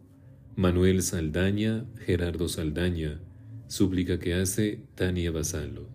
Manuel 0.57 1.03
Saldaña, 1.03 1.85
Gerardo 2.05 2.49
Saldaña, 2.49 3.21
súplica 3.67 4.19
que 4.19 4.35
hace 4.35 4.81
Tania 4.95 5.31
Basalo. 5.31 5.89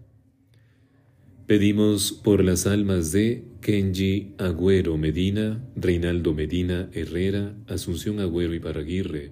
Pedimos 1.46 2.12
por 2.12 2.44
las 2.44 2.68
almas 2.68 3.12
de 3.14 3.46
Kenji 3.62 4.34
Agüero 4.38 4.98
Medina, 4.98 5.64
Reinaldo 5.76 6.34
Medina 6.34 6.90
Herrera, 6.92 7.56
Asunción 7.68 8.20
Agüero 8.20 8.54
y 8.54 8.60
Paraguirre, 8.60 9.32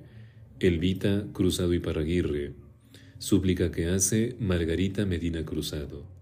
Elvita 0.59 1.25
Cruzado 1.33 1.73
y 1.73 1.79
Paraguirre, 1.79 2.53
súplica 3.17 3.71
que 3.71 3.87
hace 3.87 4.37
Margarita 4.39 5.05
Medina 5.05 5.43
Cruzado. 5.43 6.14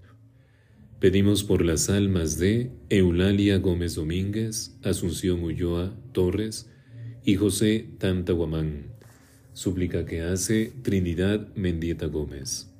Pedimos 1.03 1.43
por 1.43 1.65
las 1.65 1.89
almas 1.89 2.37
de 2.37 2.71
Eulalia 2.87 3.57
Gómez 3.57 3.95
Domínguez, 3.95 4.79
Asunción 4.83 5.43
Ulloa 5.43 5.93
Torres 6.13 6.69
y 7.25 7.35
José 7.35 7.89
Tantahuamán 7.97 8.85
súplica 9.51 10.05
que 10.05 10.21
hace 10.21 10.71
Trinidad 10.81 11.53
Mendieta 11.55 12.05
Gómez. 12.05 12.71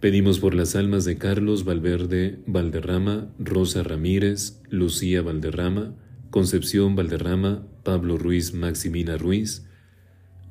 Pedimos 0.00 0.40
por 0.40 0.56
las 0.56 0.74
almas 0.74 1.04
de 1.04 1.18
Carlos 1.18 1.64
Valverde 1.64 2.40
Valderrama, 2.48 3.32
Rosa 3.38 3.84
Ramírez, 3.84 4.60
Lucía 4.68 5.22
Valderrama, 5.22 5.94
Concepción 6.30 6.96
Valderrama, 6.96 7.64
Pablo 7.84 8.18
Ruiz 8.18 8.54
Maximina 8.54 9.18
Ruiz, 9.18 9.64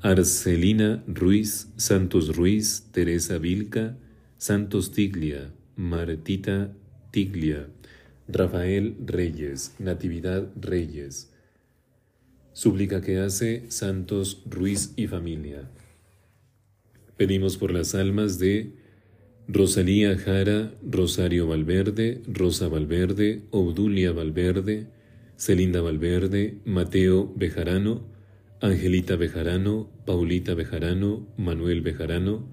Arcelina 0.02 1.04
Ruiz, 1.08 1.74
Santos 1.76 2.38
Ruiz, 2.38 2.88
Teresa 2.94 3.38
Vilca, 3.38 3.98
Santos 4.38 4.94
Tiglia, 4.94 5.52
Martita 5.76 6.72
Tiglia, 7.16 7.70
Rafael 8.28 8.98
Reyes, 9.06 9.74
Natividad 9.80 10.50
Reyes, 10.60 11.32
Súplica 12.52 13.00
que 13.00 13.20
hace 13.20 13.64
Santos 13.70 14.44
Ruiz 14.46 14.92
y 14.98 15.08
familia. 15.08 15.70
Pedimos 17.16 17.56
por 17.56 17.72
las 17.72 17.96
almas 17.96 18.38
de 18.38 18.74
Rosalía 19.48 20.18
Jara, 20.18 20.74
Rosario 20.84 21.48
Valverde, 21.48 22.22
Rosa 22.28 22.68
Valverde, 22.68 23.44
Obdulia 23.50 24.12
Valverde, 24.12 24.88
Celinda 25.38 25.80
Valverde, 25.80 26.58
Mateo 26.66 27.34
Bejarano, 27.34 28.04
Angelita 28.60 29.16
Bejarano, 29.16 29.90
Paulita 30.06 30.54
Bejarano, 30.54 31.26
Manuel 31.38 31.80
Bejarano, 31.80 32.46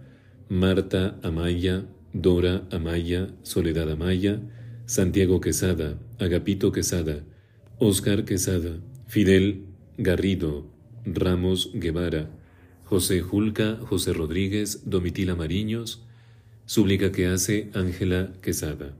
Marta 0.49 1.19
Amaya, 1.25 1.85
Dora 2.13 2.67
Amaya, 2.71 3.29
Soledad 3.43 3.91
Amaya, 3.91 4.41
Santiago 4.85 5.41
Quesada, 5.41 5.99
Agapito 6.19 6.71
Quesada, 6.71 7.25
Oscar 7.79 8.25
Quesada, 8.25 8.81
Fidel 9.07 9.65
Garrido, 9.97 10.67
Ramos 11.07 11.71
Guevara, 11.73 12.29
José 12.85 13.23
Julca, 13.23 13.79
José 13.81 14.13
Rodríguez, 14.13 14.83
Domitila 14.85 15.35
Mariños, 15.35 16.05
súplica 16.67 17.13
que 17.13 17.27
hace 17.27 17.71
Ángela 17.73 18.35
Quesada. 18.43 18.95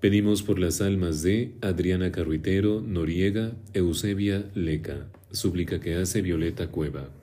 Pedimos 0.00 0.42
por 0.42 0.58
las 0.58 0.80
almas 0.80 1.22
de 1.22 1.54
Adriana 1.60 2.10
Carruitero, 2.10 2.80
Noriega, 2.80 3.52
Eusebia 3.74 4.50
Leca, 4.54 5.08
súplica 5.30 5.78
que 5.78 5.94
hace 5.96 6.22
Violeta 6.22 6.68
Cueva. 6.68 7.21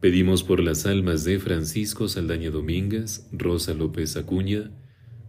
Pedimos 0.00 0.42
por 0.42 0.60
las 0.60 0.84
almas 0.84 1.24
de 1.24 1.38
Francisco 1.38 2.06
Saldaña 2.06 2.50
Domínguez, 2.50 3.26
Rosa 3.32 3.72
López 3.72 4.18
Acuña, 4.18 4.70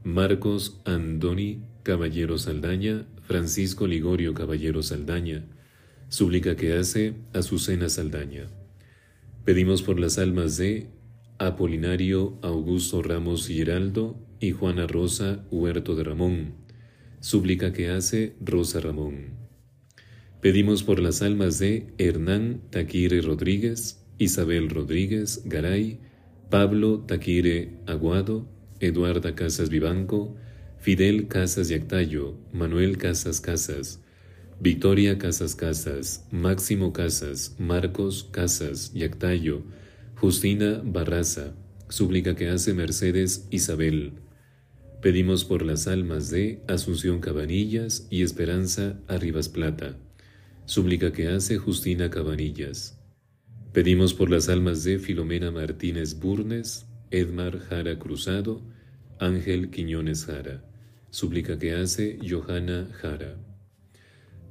Marcos 0.03 0.81
Andoni 0.83 1.61
Caballero 1.83 2.37
Saldaña, 2.37 3.07
Francisco 3.21 3.87
Ligorio 3.87 4.33
Caballero 4.33 4.83
Saldaña, 4.83 5.45
súplica 6.09 6.57
que 6.57 6.73
hace 6.73 7.13
Azucena 7.33 7.87
Saldaña. 7.87 8.47
Pedimos 9.45 9.83
por 9.83 10.01
las 10.01 10.17
almas 10.17 10.57
de 10.57 10.89
Apolinario 11.37 12.37
Augusto 12.41 13.01
Ramos 13.01 13.47
Giraldo 13.47 14.19
y 14.41 14.51
Juana 14.51 14.85
Rosa 14.85 15.45
Huerto 15.49 15.95
de 15.95 16.03
Ramón, 16.03 16.55
súplica 17.21 17.71
que 17.71 17.89
hace 17.89 18.35
Rosa 18.41 18.81
Ramón. 18.81 19.27
Pedimos 20.41 20.83
por 20.83 20.99
las 20.99 21.21
almas 21.21 21.57
de 21.57 21.87
Hernán 21.97 22.61
Taquire 22.69 23.21
Rodríguez, 23.21 24.03
Isabel 24.17 24.69
Rodríguez 24.69 25.43
Garay, 25.45 25.99
Pablo 26.49 26.99
Taquire 27.01 27.73
Aguado, 27.85 28.47
Eduarda 28.79 29.35
Casas 29.35 29.69
Vivanco, 29.69 30.35
Fidel 30.79 31.27
Casas 31.27 31.69
Yactayo, 31.69 32.35
Manuel 32.53 32.97
Casas 32.97 33.41
Casas, 33.41 33.99
Victoria 34.59 35.17
Casas 35.17 35.55
Casas, 35.55 36.25
Máximo 36.31 36.93
Casas, 36.93 37.55
Marcos 37.59 38.27
Casas, 38.31 38.93
Yactayo, 38.93 39.63
Justina 40.15 40.81
Barraza, 40.83 41.53
súplica 41.89 42.35
que 42.35 42.49
hace 42.49 42.73
Mercedes 42.73 43.47
Isabel. 43.51 44.13
Pedimos 45.01 45.45
por 45.45 45.61
las 45.61 45.87
almas 45.87 46.31
de 46.31 46.63
Asunción 46.67 47.19
Cabanillas 47.19 48.07
y 48.09 48.23
Esperanza 48.23 48.99
Arribas 49.07 49.47
Plata, 49.47 49.95
súplica 50.65 51.13
que 51.13 51.27
hace 51.27 51.57
Justina 51.57 52.09
Cabanillas. 52.09 52.96
Pedimos 53.77 54.15
por 54.15 54.31
las 54.31 54.49
almas 54.49 54.83
de 54.83 54.97
Filomena 54.97 55.51
Martínez 55.51 56.19
Burnes, 56.19 56.87
Edmar 57.11 57.59
Jara 57.59 57.99
Cruzado, 57.99 58.59
Ángel 59.19 59.69
Quiñones 59.69 60.25
Jara, 60.25 60.65
súplica 61.11 61.59
que 61.59 61.75
hace 61.75 62.17
Johanna 62.27 62.89
Jara. 62.99 63.37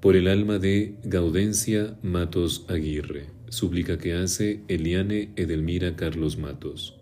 Por 0.00 0.14
el 0.14 0.28
alma 0.28 0.60
de 0.60 1.00
Gaudencia 1.02 1.98
Matos 2.04 2.66
Aguirre, 2.68 3.26
súplica 3.48 3.98
que 3.98 4.14
hace 4.14 4.62
Eliane 4.68 5.32
Edelmira 5.34 5.96
Carlos 5.96 6.38
Matos, 6.38 7.00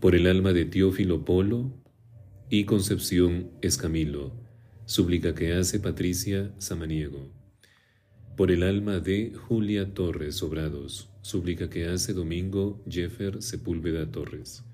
por 0.00 0.14
el 0.14 0.28
alma 0.28 0.52
de 0.52 0.64
Teófilo 0.64 1.24
Polo 1.24 1.72
y 2.50 2.66
Concepción 2.66 3.50
Escamilo, 3.62 4.32
súplica 4.84 5.34
que 5.34 5.54
hace 5.54 5.80
Patricia 5.80 6.54
Samaniego, 6.58 7.32
por 8.36 8.50
el 8.50 8.62
alma 8.62 8.98
de 9.00 9.32
Julia 9.34 9.92
Torres 9.92 10.36
Sobrados, 10.36 11.10
súplica 11.20 11.68
que 11.68 11.86
hace 11.86 12.14
Domingo 12.14 12.82
Jeffer 12.88 13.42
Sepúlveda 13.42 14.10
Torres, 14.10 14.64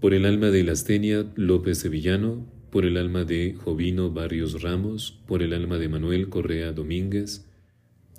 por 0.00 0.12
el 0.12 0.26
alma 0.26 0.48
de 0.48 0.64
Lastenia 0.64 1.26
López 1.36 1.78
Sevillano, 1.78 2.46
por 2.70 2.84
el 2.84 2.96
alma 2.96 3.24
de 3.24 3.54
Jovino 3.54 4.10
Barrios 4.10 4.60
Ramos, 4.60 5.22
por 5.26 5.42
el 5.42 5.54
alma 5.54 5.78
de 5.78 5.88
Manuel 5.88 6.28
Correa 6.28 6.72
Domínguez, 6.72 7.46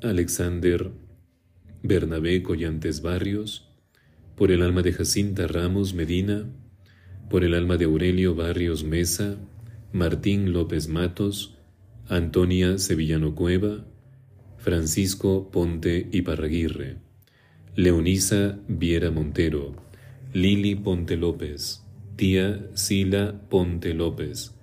Alexander 0.01 0.91
Bernabé 1.83 2.41
Collantes 2.41 3.01
Barrios, 3.01 3.69
por 4.35 4.51
el 4.51 4.63
alma 4.63 4.81
de 4.81 4.93
Jacinta 4.93 5.45
Ramos 5.45 5.93
Medina, 5.93 6.45
por 7.29 7.43
el 7.43 7.53
alma 7.53 7.77
de 7.77 7.85
Aurelio 7.85 8.33
Barrios 8.33 8.83
Mesa, 8.83 9.37
Martín 9.93 10.51
López 10.51 10.87
Matos, 10.87 11.57
Antonia 12.07 12.77
Sevillano 12.79 13.35
Cueva, 13.35 13.85
Francisco 14.65 15.51
Ponte 15.51 16.07
Iparraguirre, 16.11 16.97
Leonisa 17.75 18.57
Viera 18.67 19.11
Montero, 19.11 19.75
Lili 20.33 20.73
Ponte 20.73 21.17
López, 21.17 21.83
tía 22.15 22.67
Sila 22.73 23.39
Ponte 23.47 23.93
López, 23.93 24.55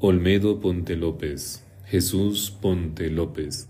Olmedo 0.00 0.58
Ponte 0.58 0.96
López, 0.96 1.64
Jesús 1.86 2.50
Ponte 2.50 3.08
López, 3.10 3.68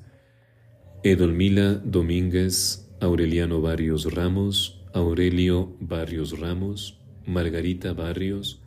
Edolmila 1.03 1.75
Domínguez, 1.75 2.91
Aureliano 3.03 3.61
Barrios 3.61 4.11
Ramos, 4.11 4.81
Aurelio 4.95 5.77
Barrios 5.81 6.41
Ramos, 6.41 6.99
Margarita 7.27 7.93
Barrios, 7.93 8.63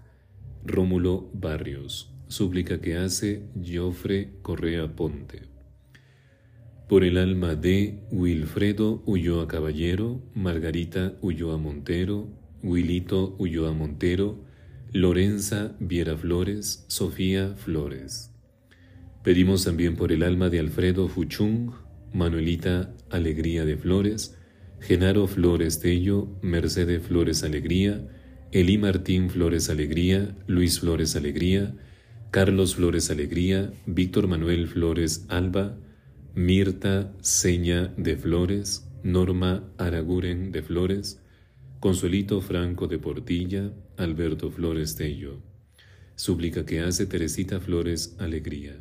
Rómulo 0.63 1.31
Barrios, 1.33 2.13
súplica 2.27 2.79
que 2.79 2.95
hace 2.95 3.41
Jofre 3.65 4.33
Correa 4.43 4.95
Ponte. 4.95 5.56
Por 6.87 7.03
el 7.03 7.17
alma 7.17 7.55
de 7.55 7.99
Wilfredo 8.11 9.03
Ulloa 9.05 9.49
Caballero, 9.49 10.21
Margarita 10.33 11.17
Ulloa 11.21 11.57
Montero, 11.57 12.29
Wilito 12.63 13.35
Ulloa 13.39 13.73
Montero, 13.73 14.45
Lorenza 14.93 15.75
Viera 15.81 16.15
Flores, 16.15 16.85
Sofía 16.87 17.55
Flores. 17.57 18.31
Pedimos 19.21 19.65
también 19.65 19.97
por 19.97 20.13
el 20.13 20.23
alma 20.23 20.49
de 20.49 20.59
Alfredo 20.59 21.09
Fuchung, 21.09 21.71
Manuelita 22.13 22.95
Alegría 23.09 23.65
de 23.65 23.75
Flores, 23.75 24.37
Genaro 24.79 25.27
Flores 25.27 25.81
Tello, 25.81 26.29
Mercedes 26.41 27.05
Flores 27.05 27.43
Alegría, 27.43 28.07
Eli 28.53 28.77
Martín 28.77 29.29
Flores 29.29 29.69
Alegría, 29.69 30.37
Luis 30.47 30.79
Flores 30.79 31.17
Alegría, 31.17 31.75
Carlos 32.31 32.75
Flores 32.75 33.11
Alegría, 33.11 33.73
Víctor 33.85 34.27
Manuel 34.27 34.67
Flores 34.67 35.25
Alba, 35.27 35.75
Mirta 36.37 37.11
Seña 37.19 37.87
de 37.97 38.15
Flores, 38.15 38.87
Norma 39.01 39.63
Araguren 39.79 40.51
de 40.51 40.61
Flores, 40.61 41.19
Consuelito 41.79 42.41
Franco 42.41 42.85
de 42.85 42.99
Portilla, 42.99 43.73
Alberto 43.97 44.51
Flores 44.51 44.95
Tello. 44.95 45.41
Súplica 46.15 46.63
que 46.63 46.81
hace 46.81 47.07
Teresita 47.07 47.59
Flores 47.59 48.15
Alegría. 48.19 48.79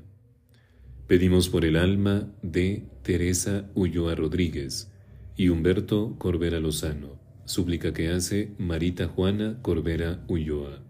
Pedimos 1.07 1.49
por 1.49 1.65
el 1.65 1.77
alma 1.77 2.31
de 2.43 2.91
Teresa 3.03 3.71
Ulloa 3.75 4.15
Rodríguez 4.15 4.93
y 5.35 5.49
Humberto 5.49 6.17
Corbera 6.19 6.61
Lozano. 6.61 7.19
Súplica 7.47 7.95
que 7.95 8.11
hace 8.11 8.51
Marita 8.59 9.09
Juana 9.09 9.61
Corbera 9.63 10.23
Ulloa. 10.29 10.83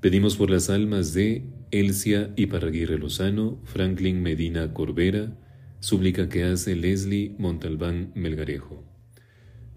Pedimos 0.00 0.36
por 0.36 0.50
las 0.50 0.70
almas 0.70 1.14
de 1.14 1.42
Elsia 1.72 2.34
Iparraguirre 2.36 2.98
Lozano, 2.98 3.58
Franklin 3.64 4.22
Medina 4.22 4.74
Corbera, 4.74 5.34
súplica 5.80 6.28
que 6.28 6.44
hace 6.44 6.76
Leslie 6.76 7.34
Montalbán 7.38 8.12
Melgarejo. 8.14 8.84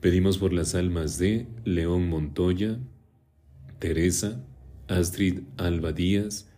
Pedimos 0.02 0.38
por 0.38 0.52
las 0.52 0.76
almas 0.76 1.18
de 1.20 1.48
León 1.64 2.10
Montoya, 2.10 2.80
Teresa, 3.80 4.46
Astrid 4.90 5.44
Alba 5.56 5.94
Díaz, 5.94 6.52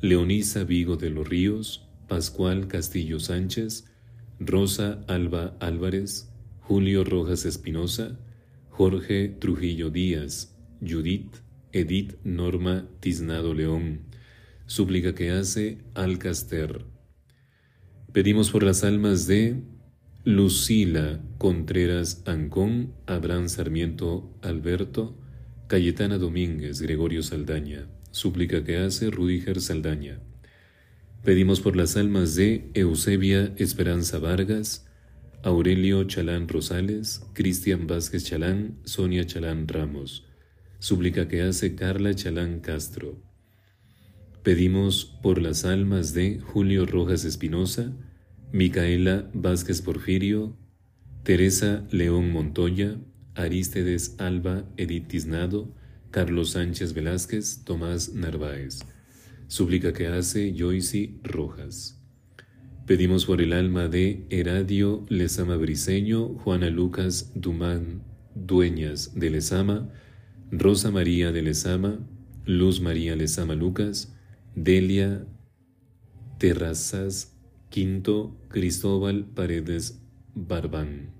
Leonisa 0.00 0.64
Vigo 0.64 0.96
de 0.96 1.10
los 1.10 1.28
Ríos, 1.28 1.86
Pascual 2.08 2.66
Castillo 2.66 3.20
Sánchez, 3.20 3.84
Rosa 4.40 5.04
Alba 5.06 5.54
Álvarez, 5.60 6.32
Julio 6.60 7.04
Rojas 7.04 7.44
Espinosa, 7.44 8.18
Jorge 8.70 9.28
Trujillo 9.28 9.90
Díaz, 9.90 10.56
Judith, 10.80 11.36
Edith 11.72 12.14
Norma 12.24 12.88
Tiznado 13.00 13.52
León, 13.52 14.07
súplica 14.68 15.14
que 15.14 15.30
hace 15.30 15.78
Alcaster. 15.94 16.84
Pedimos 18.12 18.50
por 18.50 18.62
las 18.62 18.84
almas 18.84 19.26
de 19.26 19.62
Lucila 20.24 21.20
Contreras 21.38 22.22
Ancón, 22.26 22.92
Abraham 23.06 23.48
Sarmiento 23.48 24.38
Alberto, 24.42 25.18
Cayetana 25.68 26.18
Domínguez, 26.18 26.82
Gregorio 26.82 27.22
Saldaña, 27.22 27.88
súplica 28.10 28.62
que 28.62 28.76
hace 28.76 29.10
Rudiger 29.10 29.62
Saldaña. 29.62 30.20
Pedimos 31.24 31.60
por 31.60 31.74
las 31.74 31.96
almas 31.96 32.34
de 32.34 32.70
Eusebia 32.74 33.54
Esperanza 33.56 34.18
Vargas, 34.18 34.86
Aurelio 35.42 36.04
Chalán 36.04 36.46
Rosales, 36.46 37.22
Cristian 37.32 37.86
Vázquez 37.86 38.24
Chalán, 38.24 38.78
Sonia 38.84 39.24
Chalán 39.24 39.66
Ramos, 39.66 40.26
súplica 40.78 41.26
que 41.26 41.40
hace 41.40 41.74
Carla 41.74 42.12
Chalán 42.14 42.60
Castro. 42.60 43.27
Pedimos 44.48 45.04
por 45.04 45.42
las 45.42 45.66
almas 45.66 46.14
de 46.14 46.40
Julio 46.40 46.86
Rojas 46.86 47.26
Espinosa, 47.26 47.92
Micaela 48.50 49.28
Vázquez 49.34 49.82
Porfirio, 49.82 50.56
Teresa 51.22 51.86
León 51.90 52.32
Montoya, 52.32 52.96
Arístedes 53.34 54.16
Alba 54.18 54.64
Edith 54.78 55.08
Tiznado, 55.08 55.74
Carlos 56.10 56.52
Sánchez 56.52 56.94
Velázquez, 56.94 57.62
Tomás 57.64 58.14
Narváez. 58.14 58.78
Súplica 59.48 59.92
que 59.92 60.06
hace 60.06 60.54
Joyce 60.56 61.20
Rojas. 61.24 62.02
Pedimos 62.86 63.26
por 63.26 63.42
el 63.42 63.52
alma 63.52 63.88
de 63.88 64.26
Heradio 64.30 65.04
Lezama 65.10 65.56
Briseño, 65.56 66.26
Juana 66.38 66.70
Lucas 66.70 67.32
Dumán 67.34 68.02
Dueñas 68.34 69.14
de 69.14 69.28
Lezama, 69.28 69.92
Rosa 70.50 70.90
María 70.90 71.32
de 71.32 71.42
Lezama, 71.42 71.98
Luz 72.46 72.80
María 72.80 73.14
Lezama 73.14 73.54
Lucas, 73.54 74.14
Delia 74.54 75.26
Terrazas 76.38 77.36
Quinto, 77.70 78.36
Cristóbal 78.48 79.24
Paredes 79.24 80.02
Barbán. 80.34 81.10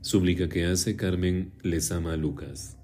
Súplica 0.00 0.48
que 0.48 0.64
hace 0.64 0.96
Carmen 0.96 1.52
Lezama 1.62 2.16
Lucas. 2.16 2.76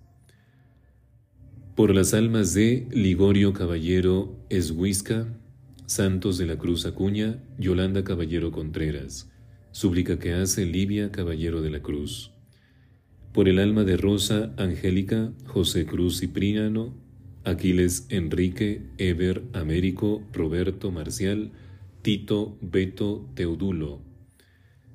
Por 1.75 1.95
las 1.95 2.15
almas 2.15 2.55
de 2.55 2.87
Ligorio 2.93 3.53
Caballero 3.53 4.39
Eshuisca, 4.51 5.27
Santos 5.87 6.39
de 6.39 6.47
la 6.47 6.57
Cruz 6.57 6.87
Acuña, 6.87 7.43
Yolanda 7.59 8.05
Caballero 8.05 8.53
Contreras. 8.53 9.31
Súplica 9.73 10.19
que 10.19 10.35
hace 10.35 10.67
Livia 10.67 11.11
Caballero 11.11 11.63
de 11.63 11.71
la 11.71 11.81
Cruz. 11.81 12.33
Por 13.33 13.49
el 13.49 13.59
alma 13.59 13.85
de 13.85 13.97
Rosa 13.97 14.53
Angélica, 14.57 15.33
José 15.47 15.87
Cruz 15.87 16.21
Cipriano, 16.21 16.95
Aquiles 17.45 18.07
Enrique, 18.11 18.83
Eber 18.99 19.43
Américo, 19.55 20.23
Roberto 20.33 20.91
Marcial, 20.91 21.53
Tito 22.03 22.59
Beto 22.61 23.29
Teodulo. 23.35 24.03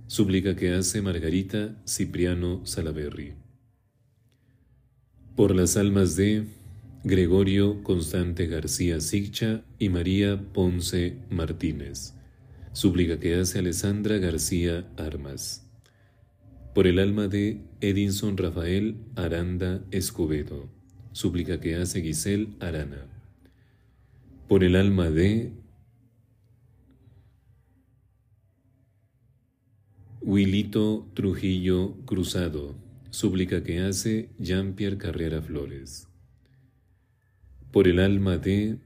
Súplica 0.08 0.55
que 0.55 0.73
hace 0.73 1.01
Margarita 1.01 1.81
Cipriano 1.88 2.63
Salaberry. 2.65 3.34
Por 5.36 5.55
las 5.55 5.75
almas 5.75 6.15
de 6.15 6.45
Gregorio 7.03 7.84
Constante 7.84 8.45
García 8.45 9.01
Sigcha 9.01 9.63
y 9.79 9.89
María 9.89 10.39
Ponce 10.53 11.17
Martínez. 11.29 12.13
Súplica 12.73 13.19
que 13.19 13.36
hace 13.36 13.60
Alessandra 13.60 14.17
García 14.19 14.88
Armas. 14.97 15.67
Por 16.75 16.86
el 16.86 16.99
alma 16.99 17.27
de 17.27 17.62
Edinson 17.81 18.38
Rafael 18.38 18.97
Aranda 19.15 19.84
Escobedo. 19.91 20.69
Súplica 21.15 21.62
que 21.62 21.75
hace 21.75 22.01
Giselle 22.01 22.49
Arana. 22.60 23.06
Por 24.49 24.65
el 24.65 24.75
alma 24.75 25.10
de 25.10 25.54
Wilito 30.21 31.08
Trujillo 31.13 31.95
Cruzado. 32.06 32.75
Súplica 33.12 33.63
que 33.63 33.80
hace 33.80 34.30
Jean-Pierre 34.39 34.97
Carrera 34.97 35.41
Flores 35.41 36.10
por 37.75 37.89
el 37.89 37.99
alma 37.99 38.38
de 38.38 38.78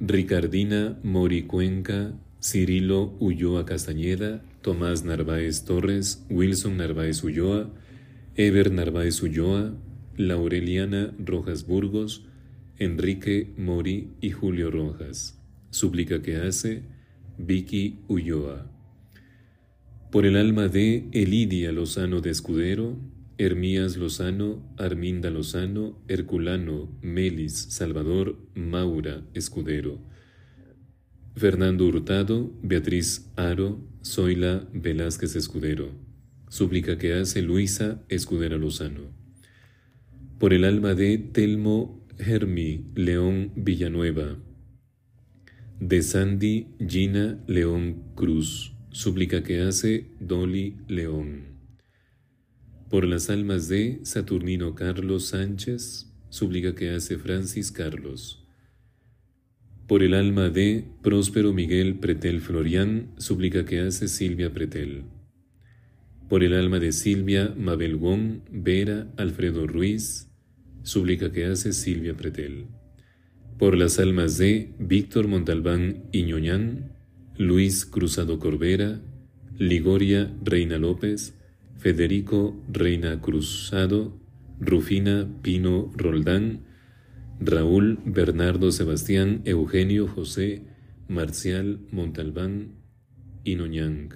Ricardina 0.00 0.98
Mori 1.04 1.44
Cuenca, 1.44 2.12
Cirilo 2.42 3.14
Ulloa 3.20 3.64
Castañeda, 3.64 4.42
Tomás 4.62 5.04
Narváez 5.04 5.64
Torres, 5.64 6.26
Wilson 6.28 6.78
Narváez 6.78 7.22
Ulloa, 7.22 7.70
Eber 8.34 8.72
Narváez 8.72 9.22
Ulloa, 9.22 9.76
Laureliana 10.16 11.14
Rojas 11.18 11.66
Burgos, 11.66 12.26
Enrique 12.78 13.52
Mori 13.56 14.10
y 14.20 14.30
Julio 14.30 14.70
Rojas. 14.70 15.40
Súplica 15.70 16.22
que 16.22 16.36
hace 16.36 16.82
Vicky 17.38 18.00
Ulloa. 18.08 18.70
Por 20.10 20.26
el 20.26 20.36
alma 20.36 20.68
de 20.68 21.08
Elidia 21.12 21.72
Lozano 21.72 22.20
de 22.20 22.30
Escudero, 22.30 22.96
Hermías 23.36 23.96
Lozano, 23.96 24.62
Arminda 24.78 25.30
Lozano, 25.30 25.98
Herculano, 26.06 26.88
Melis, 27.02 27.54
Salvador, 27.70 28.38
Maura, 28.54 29.22
Escudero. 29.34 29.98
Fernando 31.34 31.86
Hurtado, 31.86 32.52
Beatriz 32.62 33.28
Aro, 33.34 33.80
Zoila 34.04 34.68
Velázquez 34.72 35.34
Escudero. 35.34 35.90
Súplica 36.48 36.96
que 36.96 37.14
hace 37.14 37.42
Luisa 37.42 38.04
Escudera 38.08 38.56
Lozano. 38.56 39.23
Por 40.38 40.52
el 40.52 40.64
alma 40.64 40.94
de 40.94 41.18
Telmo 41.18 42.06
Germi 42.18 42.84
León 42.94 43.52
Villanueva. 43.56 44.38
De 45.80 46.02
Sandy 46.02 46.68
Gina 46.86 47.42
León 47.46 48.02
Cruz. 48.14 48.74
Súplica 48.90 49.42
que 49.42 49.62
hace 49.62 50.10
Dolly 50.20 50.76
León 50.88 51.54
por 52.94 53.06
las 53.06 53.28
almas 53.28 53.66
de 53.66 53.98
Saturnino 54.04 54.76
Carlos 54.76 55.24
Sánchez, 55.24 56.12
súplica 56.28 56.76
que 56.76 56.90
hace 56.90 57.18
Francis 57.18 57.72
Carlos. 57.72 58.46
Por 59.88 60.04
el 60.04 60.14
alma 60.14 60.48
de 60.48 60.84
Próspero 61.02 61.52
Miguel 61.52 61.98
Pretel 61.98 62.40
Florián, 62.40 63.12
súplica 63.18 63.64
que 63.64 63.80
hace 63.80 64.06
Silvia 64.06 64.52
Pretel. 64.52 65.02
Por 66.28 66.42
el 66.42 66.54
alma 66.54 66.80
de 66.80 66.92
Silvia 66.92 67.54
Mabel 67.56 67.96
Wong, 67.96 68.40
Vera 68.50 69.06
Alfredo 69.18 69.66
Ruiz, 69.66 70.30
súplica 70.82 71.30
que 71.30 71.44
hace 71.44 71.72
Silvia 71.74 72.16
Pretel. 72.16 72.66
Por 73.58 73.76
las 73.76 73.98
almas 73.98 74.38
de 74.38 74.72
Víctor 74.78 75.28
Montalbán 75.28 76.04
Iñoñán, 76.12 76.92
Luis 77.36 77.84
Cruzado 77.84 78.38
Corbera, 78.38 79.02
Ligoria 79.58 80.34
Reina 80.42 80.78
López, 80.78 81.34
Federico 81.78 82.56
Reina 82.72 83.20
Cruzado, 83.20 84.18
Rufina 84.60 85.28
Pino 85.42 85.92
Roldán, 85.94 86.64
Raúl 87.38 87.98
Bernardo 88.06 88.72
Sebastián, 88.72 89.42
Eugenio 89.44 90.08
José, 90.08 90.62
Marcial 91.06 91.80
Montalbán 91.90 92.76
Noñang. 93.44 94.08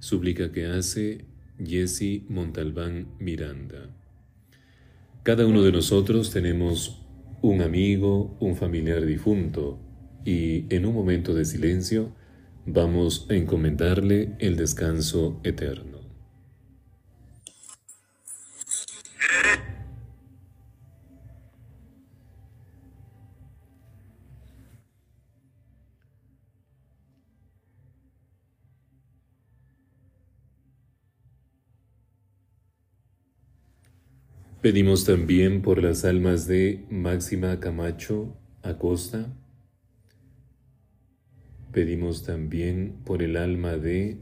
Súplica 0.00 0.50
que 0.50 0.66
hace 0.66 1.24
Jesse 1.64 2.22
Montalbán 2.28 3.08
Miranda. 3.18 3.90
Cada 5.22 5.46
uno 5.46 5.62
de 5.62 5.72
nosotros 5.72 6.30
tenemos 6.30 7.02
un 7.42 7.62
amigo, 7.62 8.36
un 8.40 8.56
familiar 8.56 9.04
difunto, 9.04 9.78
y 10.24 10.64
en 10.74 10.86
un 10.86 10.94
momento 10.94 11.34
de 11.34 11.44
silencio 11.44 12.12
vamos 12.66 13.26
a 13.30 13.34
encomendarle 13.34 14.32
el 14.38 14.56
descanso 14.56 15.40
eterno. 15.44 15.95
Pedimos 34.66 35.04
también 35.04 35.62
por 35.62 35.80
las 35.80 36.04
almas 36.04 36.48
de 36.48 36.84
Máxima 36.90 37.60
Camacho 37.60 38.36
Acosta. 38.64 39.32
Pedimos 41.72 42.24
también 42.24 42.96
por 43.04 43.22
el 43.22 43.36
alma 43.36 43.76
de 43.76 44.16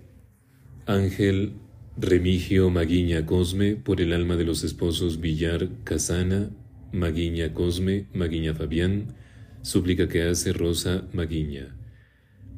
Ángel 0.84 1.54
Remigio 1.96 2.68
Maguiña 2.68 3.24
Cosme, 3.24 3.76
por 3.76 4.02
el 4.02 4.12
alma 4.12 4.36
de 4.36 4.44
los 4.44 4.64
esposos 4.64 5.18
Villar 5.18 5.70
Casana, 5.82 6.50
Maguiña 6.92 7.54
Cosme, 7.54 8.08
Maguiña 8.12 8.52
Fabián, 8.52 9.14
súplica 9.62 10.08
que 10.10 10.24
hace 10.24 10.52
Rosa 10.52 11.08
Maguiña. 11.14 11.74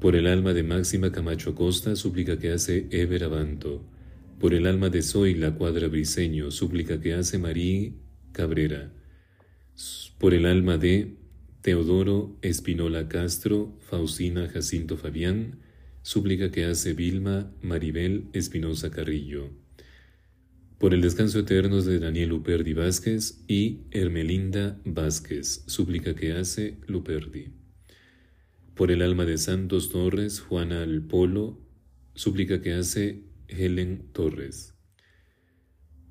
Por 0.01 0.17
el 0.17 0.27
alma 0.27 0.55
de 0.55 0.65
Máxima 0.65 1.13
Camacho 1.13 1.51
Acosta, 1.51 1.95
súplica 1.95 2.37
que 2.37 2.51
hace 2.51 2.89
Ever 2.91 3.23
Abanto 3.23 3.85
por 4.39 4.53
el 4.53 4.67
alma 4.67 4.91
de 4.91 5.03
Soy 5.03 5.35
la 5.35 5.55
cuadra 5.55 5.89
briseño, 5.89 6.51
súplica 6.51 7.01
que 7.01 7.15
hace 7.15 7.39
María 7.39 7.93
Cabrera, 8.33 8.93
por 10.19 10.35
el 10.35 10.47
alma 10.47 10.77
de 10.77 11.17
Teodoro 11.63 12.37
Espinola 12.43 13.09
Castro, 13.09 13.79
Faustina 13.81 14.49
Jacinto 14.49 14.97
Fabián, 14.97 15.59
súplica 16.03 16.51
que 16.51 16.65
hace 16.65 16.93
Vilma 16.93 17.51
Maribel 17.63 18.29
Espinosa 18.33 18.91
Carrillo, 18.91 19.51
por 20.79 20.93
el 20.93 21.01
descanso 21.01 21.39
eterno 21.39 21.81
de 21.81 21.99
Daniel 21.99 22.29
Luperdi 22.29 22.75
Vázquez 22.75 23.43
y 23.49 23.81
Hermelinda 23.91 24.79
Vázquez, 24.85 25.65
súplica 25.67 26.15
que 26.15 26.33
hace 26.33 26.77
Luperdi, 26.87 27.49
por 28.75 28.91
el 28.91 29.01
alma 29.01 29.25
de 29.25 29.39
Santos 29.39 29.89
Torres, 29.89 30.41
Juana 30.41 30.83
Alpolo, 30.83 31.59
súplica 32.15 32.61
que 32.61 32.75
hace 32.75 33.25
Helen 33.49 34.11
Torres. 34.13 34.75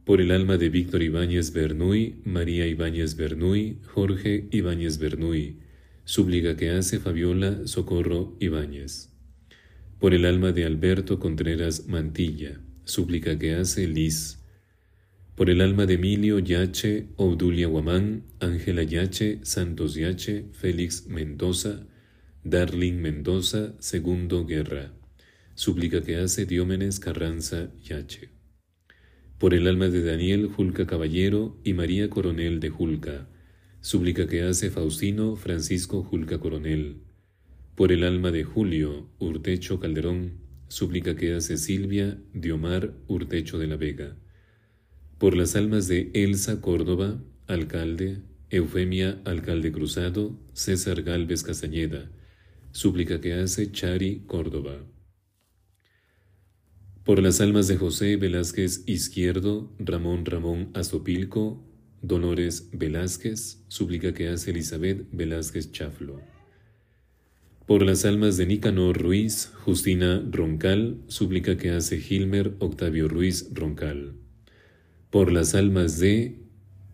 por 0.06 0.22
el 0.22 0.32
alma 0.32 0.58
de 0.58 0.70
Víctor 0.70 1.02
Ibáñez 1.02 1.52
Bernuy, 1.52 2.22
María 2.24 2.68
Ibáñez 2.68 3.16
Bernuy, 3.16 3.80
Jorge 3.86 4.48
Ibáñez 4.52 5.00
Bernuy, 5.00 5.60
súplica 6.04 6.56
que 6.56 6.70
hace 6.70 7.00
Fabiola 7.00 7.66
Socorro 7.66 8.38
Ibáñez, 8.40 9.12
por 10.00 10.14
el 10.14 10.26
alma 10.26 10.52
de 10.52 10.66
Alberto 10.66 11.20
Contreras 11.20 11.88
Mantilla, 11.88 12.62
súplica 12.84 13.40
que 13.40 13.56
hace 13.56 13.88
Liz, 13.88 14.44
por 15.36 15.50
el 15.50 15.60
alma 15.60 15.88
de 15.88 15.96
Emilio 15.96 16.38
Yache, 16.40 17.08
Obdulia 17.18 17.68
Guamán, 17.68 18.24
Ángela 18.40 18.84
Yache, 18.84 19.40
Santos 19.44 19.96
Yache, 19.96 20.46
Félix 20.54 21.08
Mendoza, 21.08 21.88
Darling 22.44 23.02
Mendoza, 23.02 23.74
Segundo 23.80 24.46
Guerra, 24.46 24.94
súplica 25.56 26.02
que 26.02 26.18
hace 26.18 26.46
Diómenes 26.46 27.00
Carranza 27.00 27.72
Yache 27.82 28.36
por 29.38 29.54
el 29.54 29.68
alma 29.68 29.90
de 29.90 30.02
Daniel 30.02 30.48
Julca 30.48 30.88
Caballero 30.88 31.60
y 31.64 31.74
María 31.74 32.10
Coronel 32.10 32.60
de 32.60 32.70
Julca, 32.70 33.28
súplica 33.82 34.28
que 34.28 34.44
hace 34.44 34.70
Faustino 34.70 35.36
Francisco 35.36 36.04
Julca 36.04 36.40
Coronel, 36.40 37.02
por 37.76 37.92
el 37.92 38.04
alma 38.04 38.32
de 38.32 38.46
Julio 38.46 39.10
Urtecho 39.20 39.80
Calderón, 39.80 40.40
súplica 40.70 41.16
que 41.16 41.34
hace 41.34 41.58
Silvia 41.58 42.18
Diomar 42.34 42.94
Urtecho 43.08 43.58
de 43.58 43.68
la 43.68 43.76
Vega, 43.76 44.16
por 45.18 45.36
las 45.36 45.56
almas 45.56 45.88
de 45.88 46.12
Elsa 46.14 46.62
Córdoba, 46.62 47.22
alcalde, 47.48 48.22
Eufemia 48.50 49.22
Alcalde 49.26 49.72
Cruzado, 49.72 50.40
César 50.54 51.02
Galvez 51.02 51.44
Castañeda, 51.44 52.10
súplica 52.72 53.20
que 53.20 53.34
hace 53.34 53.72
Chari 53.72 54.24
Córdoba 54.28 54.86
por 57.06 57.22
las 57.22 57.40
almas 57.40 57.68
de 57.68 57.78
José 57.78 58.18
Velázquez 58.18 58.82
Izquierdo, 58.88 59.72
Ramón 59.78 60.26
Ramón 60.26 60.72
Azopilco, 60.74 61.64
Dolores 62.02 62.70
Velázquez, 62.74 63.64
súplica 63.68 64.16
que 64.16 64.30
hace 64.30 64.50
Elizabeth 64.50 65.06
Velázquez 65.12 65.72
Chaflo. 65.72 66.20
Por 67.68 67.84
las 67.84 68.06
almas 68.06 68.38
de 68.38 68.48
Nicanor 68.48 69.00
Ruiz, 69.00 69.52
Justina 69.54 70.24
Roncal, 70.32 70.98
súplica 71.08 71.58
que 71.58 71.70
hace 71.70 72.00
Gilmer 72.00 72.56
Octavio 72.58 73.08
Ruiz 73.08 73.52
Roncal. 73.54 74.14
Por 75.12 75.32
las 75.32 75.54
almas 75.54 76.00
de 76.00 76.40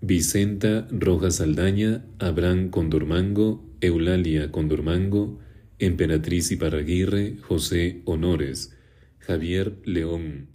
Vicenta 0.02 0.90
Rojas 0.92 1.40
Aldaña, 1.40 2.06
Abraham 2.20 2.70
Condormango, 2.70 3.66
Eulalia 3.80 4.52
Condormango, 4.52 5.40
Emperatriz 5.80 6.52
Iparraguirre, 6.52 7.38
José 7.38 8.02
Honores, 8.04 8.76
Javier 9.22 9.78
León, 9.86 10.48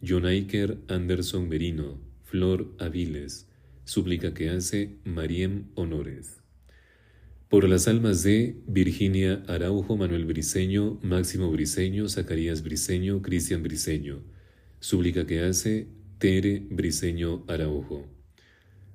Jonaiker 0.00 0.78
Anderson 0.88 1.48
Merino, 1.48 2.00
Flor 2.22 2.72
Aviles, 2.78 3.48
súplica 3.84 4.32
que 4.34 4.50
hace 4.50 4.96
Mariem 5.04 5.64
Honores. 5.74 6.38
Por 7.48 7.68
las 7.68 7.88
almas 7.88 8.22
de 8.22 8.56
Virginia 8.66 9.42
Araujo, 9.48 9.96
Manuel 9.96 10.24
Briceño, 10.26 10.98
Máximo 11.02 11.50
Briceño, 11.50 12.08
Zacarías 12.08 12.62
Briceño, 12.62 13.20
Cristian 13.20 13.62
Briceño, 13.62 14.22
súplica 14.78 15.26
que 15.26 15.40
hace 15.40 15.88
Tere 16.18 16.66
Briceño 16.70 17.44
Araujo. 17.48 18.06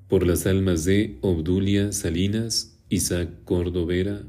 Por 0.08 0.26
las 0.26 0.48
almas 0.48 0.86
de 0.86 1.18
Obdulia 1.22 1.92
Salinas, 1.92 2.80
Isaac 2.90 3.30
Cordovera, 3.44 4.24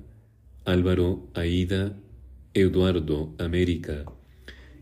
Álvaro 0.64 1.31
Aida, 1.35 1.96
Eduardo 2.55 3.35
América, 3.38 4.05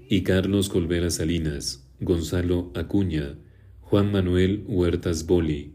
y 0.09 0.23
Carlos 0.23 0.71
Colvera 0.71 1.11
Salinas, 1.11 1.87
Gonzalo 2.01 2.73
Acuña, 2.75 3.37
Juan 3.83 4.11
Manuel 4.11 4.65
Huertas 4.67 5.27
Boli, 5.27 5.75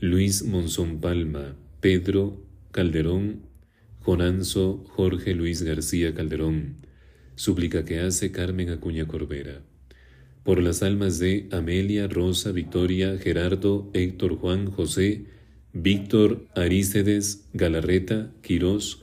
Luis 0.00 0.44
Monzón 0.44 1.00
Palma, 1.00 1.56
Pedro 1.80 2.42
Calderón, 2.70 3.42
Jonanzo 4.00 4.82
Jorge 4.88 5.34
Luis 5.34 5.62
García 5.62 6.14
Calderón, 6.14 6.76
súplica 7.34 7.84
que 7.84 8.00
hace 8.00 8.32
Carmen 8.32 8.70
Acuña 8.70 9.06
Corbera. 9.06 9.60
Por 10.42 10.62
las 10.62 10.82
almas 10.82 11.18
de 11.18 11.48
Amelia, 11.52 12.08
Rosa, 12.08 12.52
Victoria, 12.52 13.18
Gerardo, 13.18 13.90
Héctor, 13.92 14.36
Juan, 14.36 14.70
José, 14.70 15.26
Víctor, 15.74 16.46
Arícedes, 16.54 17.48
Galarreta, 17.52 18.32
Quirós, 18.40 19.02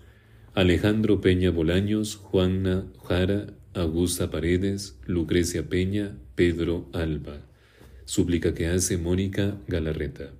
Alejandro 0.55 1.21
Peña 1.21 1.51
Bolaños, 1.51 2.15
Juana 2.15 2.87
Jara, 3.03 3.53
Augusta 3.73 4.29
Paredes, 4.29 4.99
Lucrecia 5.07 5.67
Peña, 5.67 6.15
Pedro 6.35 6.89
Alba. 6.93 7.41
Súplica 8.05 8.53
que 8.53 8.67
hace 8.67 8.97
Mónica 8.97 9.57
Galarreta. 9.67 10.31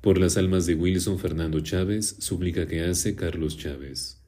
Por 0.00 0.18
las 0.18 0.36
almas 0.36 0.66
de 0.66 0.74
Wilson 0.74 1.18
Fernando 1.18 1.60
Chávez, 1.60 2.16
súplica 2.18 2.66
que 2.66 2.82
hace 2.82 3.14
Carlos 3.14 3.56
Chávez. 3.56 4.22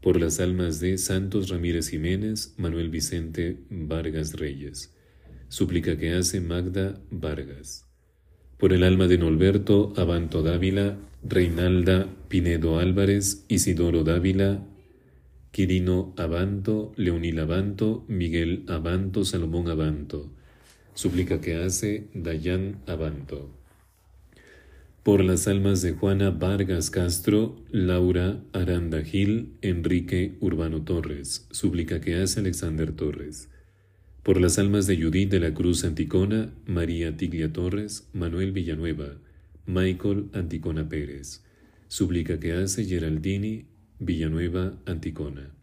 Por 0.00 0.20
las 0.20 0.40
almas 0.40 0.80
de 0.80 0.96
Santos 0.96 1.48
Ramírez 1.48 1.88
Jiménez, 1.88 2.54
Manuel 2.56 2.88
Vicente 2.88 3.58
Vargas 3.68 4.34
Reyes. 4.34 4.94
Súplica 5.48 5.96
que 5.96 6.12
hace 6.14 6.40
Magda 6.40 7.00
Vargas. 7.10 7.86
Por 8.58 8.72
el 8.72 8.84
alma 8.84 9.08
de 9.08 9.18
Norberto 9.18 9.92
Abanto 9.96 10.42
Dávila, 10.42 10.96
Reinalda 11.22 12.08
Pinedo 12.28 12.78
Álvarez, 12.78 13.44
Isidoro 13.48 14.04
Dávila, 14.04 14.64
Quirino 15.52 16.14
Abanto, 16.16 16.92
Leonil 16.96 17.40
Abanto, 17.40 18.04
Miguel 18.06 18.64
Abanto, 18.68 19.24
Salomón 19.24 19.68
Abanto. 19.68 20.30
Súplica 20.94 21.40
que 21.40 21.56
hace 21.56 22.08
Dayan 22.14 22.80
Abanto. 22.86 23.50
Por 25.02 25.24
las 25.24 25.48
almas 25.48 25.82
de 25.82 25.92
Juana 25.92 26.30
Vargas 26.30 26.90
Castro, 26.90 27.56
Laura 27.70 28.42
Aranda 28.52 29.02
Gil, 29.02 29.54
Enrique 29.62 30.36
Urbano 30.40 30.82
Torres. 30.82 31.48
Súplica 31.50 32.00
que 32.00 32.16
hace 32.16 32.40
Alexander 32.40 32.92
Torres. 32.92 33.48
Por 34.22 34.40
las 34.40 34.58
almas 34.58 34.86
de 34.86 35.02
Judith 35.02 35.30
de 35.30 35.40
la 35.40 35.54
Cruz 35.54 35.84
Anticona, 35.84 36.52
María 36.66 37.16
Tiglia 37.16 37.52
Torres, 37.52 38.08
Manuel 38.12 38.52
Villanueva, 38.52 39.16
Michael 39.66 40.26
Anticona 40.34 40.88
Pérez. 40.88 41.42
Súplica 41.88 42.38
que 42.38 42.52
hace 42.52 42.84
Geraldini 42.84 43.64
Villanueva, 44.00 44.80
Anticona. 44.86 45.54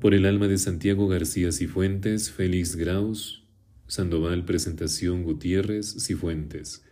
Por 0.00 0.12
el 0.12 0.26
alma 0.26 0.48
de 0.48 0.58
Santiago 0.58 1.08
García 1.08 1.50
Cifuentes, 1.50 2.30
Félix 2.30 2.76
Graus, 2.76 3.44
Sandoval 3.86 4.44
Presentación 4.44 5.22
Gutiérrez 5.22 5.96
Cifuentes, 6.04 6.84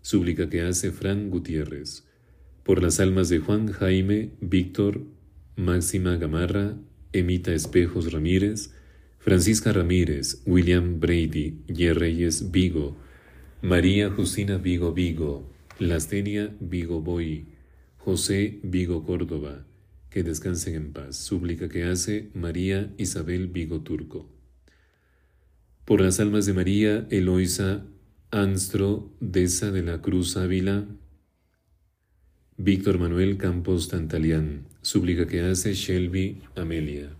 súplica 0.00 0.48
que 0.48 0.62
hace 0.62 0.92
Fran 0.92 1.30
Gutiérrez. 1.30 2.06
Por 2.62 2.80
las 2.80 3.00
almas 3.00 3.28
de 3.28 3.40
Juan 3.40 3.72
Jaime, 3.72 4.30
Víctor, 4.40 5.02
Máxima 5.56 6.16
Gamarra, 6.16 6.76
Emita 7.12 7.52
Espejos 7.52 8.12
Ramírez, 8.12 8.72
Francisca 9.18 9.72
Ramírez, 9.72 10.42
William 10.46 11.00
Brady, 11.00 11.64
Yerreyes 11.66 12.52
Vigo, 12.52 12.96
María 13.62 14.10
Justina 14.10 14.58
Vigo 14.58 14.92
Vigo, 14.92 15.50
Lastenia 15.80 16.54
Vigo 16.60 17.00
Boy, 17.00 17.46
José 17.96 18.60
Vigo 18.62 19.04
Córdoba, 19.04 19.66
que 20.18 20.24
descansen 20.24 20.74
en 20.74 20.92
paz. 20.92 21.14
Súplica 21.14 21.68
que 21.68 21.84
hace 21.84 22.30
María 22.34 22.92
Isabel 22.98 23.46
Vigo 23.46 23.82
Turco. 23.82 24.28
Por 25.84 26.00
las 26.00 26.18
almas 26.18 26.44
de 26.44 26.54
María 26.54 27.06
Eloisa 27.08 27.86
Anstro 28.32 29.12
Deza 29.20 29.70
de 29.70 29.84
la 29.84 30.02
Cruz 30.02 30.36
Ávila, 30.36 30.86
Víctor 32.56 32.98
Manuel 32.98 33.36
Campos 33.36 33.86
Tantalián. 33.86 34.66
Súplica 34.82 35.28
que 35.28 35.42
hace 35.42 35.72
Shelby 35.74 36.42
Amelia. 36.56 37.10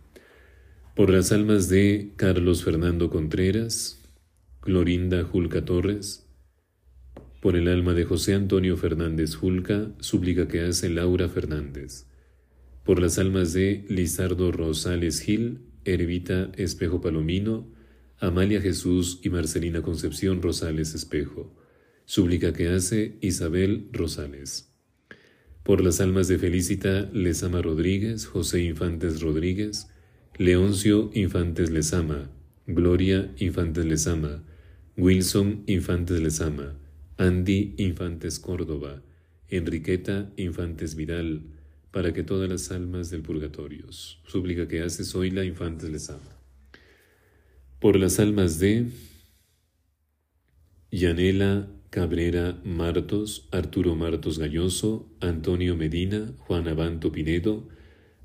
Por 0.96 1.10
las 1.10 1.30
almas 1.30 1.68
de 1.68 2.14
Carlos 2.16 2.64
Fernando 2.64 3.10
Contreras, 3.10 4.02
Clorinda 4.58 5.22
Julca 5.22 5.64
Torres, 5.64 6.26
por 7.40 7.54
el 7.54 7.68
alma 7.68 7.94
de 7.94 8.04
José 8.04 8.34
Antonio 8.34 8.76
Fernández 8.76 9.36
Julca, 9.36 9.92
súplica 10.00 10.48
que 10.48 10.62
hace 10.62 10.88
Laura 10.88 11.28
Fernández 11.28 12.08
por 12.88 13.02
las 13.02 13.18
almas 13.18 13.52
de 13.52 13.84
Lizardo 13.90 14.50
Rosales 14.50 15.20
Gil, 15.20 15.58
Erevita 15.84 16.50
Espejo 16.56 17.02
Palomino, 17.02 17.68
Amalia 18.18 18.62
Jesús 18.62 19.20
y 19.22 19.28
Marcelina 19.28 19.82
Concepción 19.82 20.40
Rosales 20.40 20.94
Espejo, 20.94 21.54
súplica 22.06 22.54
que 22.54 22.70
hace 22.70 23.18
Isabel 23.20 23.90
Rosales. 23.92 24.72
Por 25.64 25.82
las 25.82 26.00
almas 26.00 26.28
de 26.28 26.38
Felicita 26.38 27.10
Lezama 27.12 27.60
Rodríguez, 27.60 28.24
José 28.24 28.62
Infantes 28.62 29.20
Rodríguez, 29.20 29.88
Leoncio 30.38 31.10
Infantes 31.12 31.68
Lezama, 31.68 32.30
Gloria 32.66 33.30
Infantes 33.36 33.84
Lezama, 33.84 34.42
Wilson 34.96 35.62
Infantes 35.66 36.22
Lezama, 36.22 36.78
Andy 37.18 37.74
Infantes 37.76 38.38
Córdoba, 38.38 39.02
Enriqueta 39.50 40.32
Infantes 40.38 40.94
Vidal, 40.94 41.57
para 41.90 42.12
que 42.12 42.22
todas 42.22 42.48
las 42.48 42.70
almas 42.70 43.10
del 43.10 43.22
purgatorio, 43.22 43.86
súplica 43.90 44.68
que 44.68 44.82
hace 44.82 45.30
la 45.30 45.44
Infantes 45.44 45.90
les 45.90 46.10
ama. 46.10 46.40
Por 47.80 47.96
las 47.96 48.18
almas 48.18 48.58
de 48.58 48.88
Yanela 50.90 51.68
Cabrera 51.90 52.60
Martos, 52.64 53.48
Arturo 53.50 53.94
Martos 53.94 54.38
Galloso, 54.38 55.10
Antonio 55.20 55.74
Medina, 55.76 56.34
Juan 56.38 56.68
Abanto 56.68 57.10
Pinedo, 57.12 57.68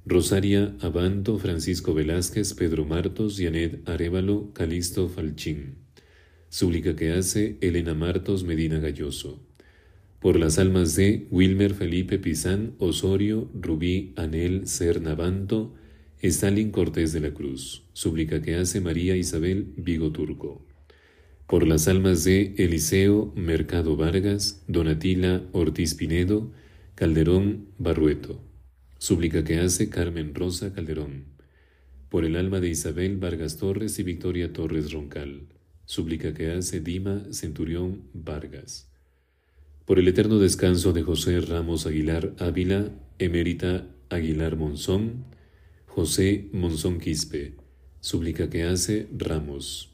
Rosaria 0.05 0.75
Abanto, 0.81 1.39
Francisco 1.39 1.93
Velázquez, 1.93 2.53
Pedro 2.55 2.83
Martos, 2.85 3.37
Janet 3.37 3.87
Arevalo, 3.87 4.51
Calisto 4.53 5.07
Falchín. 5.07 5.77
Súplica 6.49 6.95
que 6.95 7.13
hace 7.13 7.57
Elena 7.61 7.93
Martos 7.93 8.43
Medina 8.43 8.79
Galloso. 8.79 9.52
Por 10.23 10.39
las 10.39 10.57
almas 10.57 10.95
de 10.95 11.27
Wilmer 11.29 11.75
Felipe 11.75 12.17
Pizán, 12.17 12.73
Osorio, 12.79 13.51
Rubí 13.53 14.13
Anel 14.15 14.67
Cernabanto, 14.67 15.75
Stalin 16.21 16.71
Cortés 16.71 17.13
de 17.13 17.19
la 17.19 17.31
Cruz. 17.31 17.83
Súplica 17.93 18.41
que 18.41 18.55
hace 18.55 18.81
María 18.81 19.15
Isabel 19.15 19.73
Vigo 19.77 20.11
Turco 20.11 20.65
por 21.53 21.67
las 21.67 21.87
almas 21.87 22.23
de 22.23 22.55
Eliseo 22.57 23.33
Mercado 23.35 23.95
Vargas, 23.95 24.63
Donatila 24.67 25.43
Ortiz 25.51 25.93
Pinedo, 25.93 26.51
Calderón 26.95 27.67
Barrueto. 27.77 28.41
Súplica 28.97 29.43
que 29.43 29.59
hace 29.59 29.89
Carmen 29.89 30.33
Rosa 30.33 30.73
Calderón. 30.73 31.25
Por 32.09 32.25
el 32.25 32.37
alma 32.37 32.59
de 32.59 32.69
Isabel 32.69 33.17
Vargas 33.17 33.57
Torres 33.57 33.99
y 33.99 34.03
Victoria 34.03 34.53
Torres 34.53 34.93
Roncal. 34.93 35.47
Súplica 35.85 36.33
que 36.33 36.49
hace 36.49 36.79
Dima 36.79 37.25
Centurión 37.31 38.03
Vargas. 38.13 38.92
Por 39.85 39.99
el 39.99 40.07
eterno 40.07 40.39
descanso 40.39 40.93
de 40.93 41.03
José 41.03 41.41
Ramos 41.41 41.85
Aguilar 41.85 42.33
Ávila, 42.39 42.91
Emérita 43.19 43.87
Aguilar 44.09 44.55
Monzón, 44.55 45.25
José 45.85 46.49
Monzón 46.53 46.99
Quispe. 46.99 47.55
Súplica 47.99 48.49
que 48.49 48.63
hace 48.63 49.07
Ramos 49.17 49.93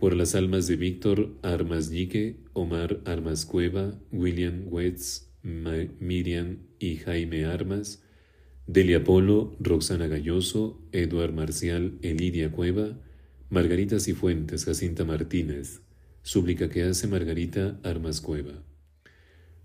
por 0.00 0.16
las 0.16 0.34
almas 0.34 0.66
de 0.66 0.76
Víctor 0.76 1.36
Armas 1.42 1.90
Ñique, 1.90 2.38
Omar 2.54 3.00
Armas 3.04 3.44
Cueva, 3.44 3.94
William 4.10 4.64
Wetz, 4.66 5.28
Miriam 5.42 6.60
y 6.78 6.96
Jaime 6.96 7.44
Armas, 7.44 8.02
Delia 8.66 9.04
Polo, 9.04 9.54
Roxana 9.60 10.06
Galloso, 10.06 10.80
Eduard 10.92 11.34
Marcial, 11.34 11.98
Elidia 12.00 12.50
Cueva, 12.50 12.98
Margarita 13.50 14.00
Cifuentes, 14.00 14.64
Jacinta 14.64 15.04
Martínez, 15.04 15.82
súplica 16.22 16.68
que 16.68 16.82
hace 16.82 17.06
Margarita 17.06 17.78
Armas 17.82 18.20
Cueva. 18.20 18.62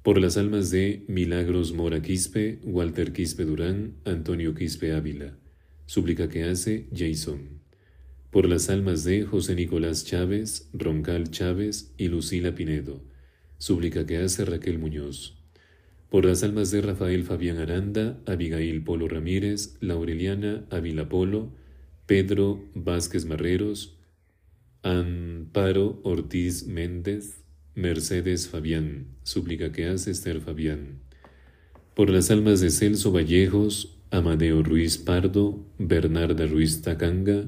Por 0.04 0.20
las 0.20 0.38
almas 0.38 0.70
de 0.70 1.04
Milagros 1.08 1.74
Mora 1.74 2.02
Quispe, 2.02 2.60
Walter 2.64 3.12
Quispe 3.12 3.44
Durán, 3.44 3.96
Antonio 4.06 4.54
Quispe 4.54 4.94
Ávila, 4.94 5.38
súplica 5.86 6.30
que 6.30 6.44
hace 6.44 6.88
Jason. 6.96 7.62
Por 8.32 8.48
las 8.48 8.70
almas 8.70 9.04
de 9.04 9.24
José 9.24 9.56
Nicolás 9.56 10.06
Chávez, 10.06 10.70
Roncal 10.74 11.32
Chávez 11.32 11.94
y 11.98 12.08
Lucila 12.08 12.54
Pinedo, 12.54 13.02
súplica 13.58 14.06
que 14.06 14.18
hace 14.18 14.46
Raquel 14.46 14.78
Muñoz, 14.78 15.36
por 16.10 16.26
las 16.26 16.44
almas 16.44 16.72
de 16.72 16.82
Rafael 16.82 17.24
Fabián 17.24 17.58
Aranda, 17.58 18.22
Abigail 18.26 18.84
Polo 18.84 19.08
Ramírez, 19.08 19.76
Laureliana 19.82 20.66
Ávila 20.70 21.10
Polo, 21.10 21.52
Pedro 22.06 22.64
Vázquez 22.74 23.26
Marreros, 23.26 23.95
Amparo 24.86 26.00
Ortiz 26.04 26.68
Méndez, 26.68 27.44
Mercedes 27.74 28.48
Fabián, 28.48 29.08
súplica 29.24 29.72
que 29.72 29.88
hace 29.88 30.12
Esther 30.12 30.42
Fabián, 30.42 31.00
por 31.96 32.12
las 32.12 32.30
almas 32.30 32.60
de 32.62 32.70
Celso 32.70 33.12
Vallejos, 33.12 33.98
Amadeo 34.12 34.62
Ruiz 34.62 35.00
Pardo, 35.00 35.66
Bernarda 35.80 36.46
Ruiz 36.46 36.84
Tacanga, 36.84 37.48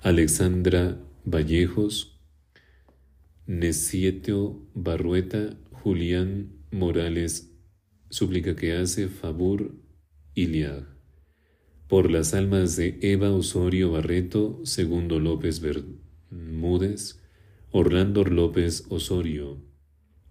Alexandra 0.00 1.00
Vallejos, 1.24 2.18
Nesieto 3.46 4.68
Barrueta, 4.74 5.56
Julián 5.70 6.50
Morales, 6.72 7.54
súplica 8.10 8.56
que 8.56 8.74
hace 8.74 9.06
Fabur 9.06 9.76
Iliad. 10.34 10.82
Por 11.86 12.10
las 12.10 12.34
almas 12.34 12.74
de 12.74 12.98
Eva 13.02 13.30
Osorio 13.30 13.92
Barreto, 13.92 14.60
Segundo 14.64 15.20
López 15.20 15.60
Bermúdez, 16.32 17.20
Orlando 17.72 18.24
López 18.24 18.86
Osorio, 18.88 19.58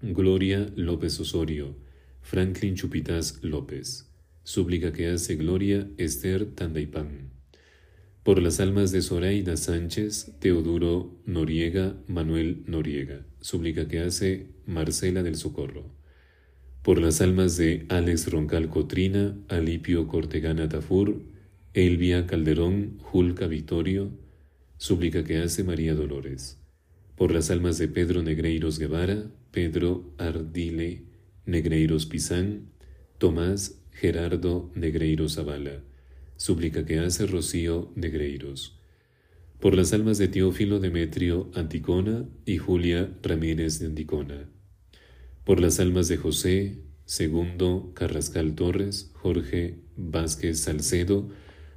Gloria 0.01 0.71
López 0.75 1.19
Osorio, 1.19 1.75
Franklin 2.21 2.73
Chupitas 2.73 3.37
López, 3.43 4.09
súplica 4.43 4.91
que 4.93 5.09
hace 5.09 5.35
Gloria 5.35 5.87
Esther 5.97 6.47
Tandaipán. 6.55 7.29
Por 8.23 8.41
las 8.41 8.59
almas 8.59 8.91
de 8.91 9.03
Zoraida 9.03 9.57
Sánchez, 9.57 10.31
Teodoro 10.39 11.21
Noriega, 11.27 11.95
Manuel 12.07 12.63
Noriega, 12.65 13.27
súplica 13.39 13.87
que 13.87 13.99
hace 13.99 14.47
Marcela 14.65 15.21
del 15.21 15.35
Socorro, 15.35 15.91
por 16.81 16.99
las 16.99 17.21
almas 17.21 17.57
de 17.57 17.85
Alex 17.89 18.31
Roncal 18.31 18.69
Cotrina, 18.69 19.37
Alipio 19.49 20.07
Cortegana 20.07 20.67
Tafur, 20.67 21.21
Elvia 21.75 22.25
Calderón, 22.25 22.97
Julca 22.99 23.45
Vitorio, 23.45 24.11
súplica 24.81 25.23
que 25.23 25.37
hace 25.37 25.63
María 25.63 25.93
Dolores, 25.93 26.57
por 27.15 27.31
las 27.31 27.51
almas 27.51 27.77
de 27.77 27.87
Pedro 27.87 28.23
Negreiros 28.23 28.79
Guevara, 28.79 29.29
Pedro 29.51 30.11
Ardile 30.17 31.03
Negreiros 31.45 32.07
Pizán, 32.07 32.71
Tomás 33.19 33.79
Gerardo 33.91 34.71
Negreiros 34.73 35.35
Zavala, 35.35 35.83
súplica 36.35 36.83
que 36.83 36.97
hace 36.97 37.27
Rocío 37.27 37.91
Negreiros. 37.93 38.79
Por 39.59 39.75
las 39.75 39.93
almas 39.93 40.17
de 40.17 40.29
Teófilo 40.29 40.79
Demetrio 40.79 41.51
Anticona 41.53 42.25
y 42.47 42.57
Julia 42.57 43.11
Ramírez 43.21 43.77
de 43.77 43.85
Anticona. 43.85 44.49
Por 45.43 45.59
las 45.59 45.79
almas 45.79 46.07
de 46.07 46.17
José 46.17 46.79
Segundo 47.05 47.91
Carrascal 47.93 48.55
Torres, 48.55 49.11
Jorge 49.13 49.77
Vázquez 49.95 50.59
Salcedo, 50.59 51.29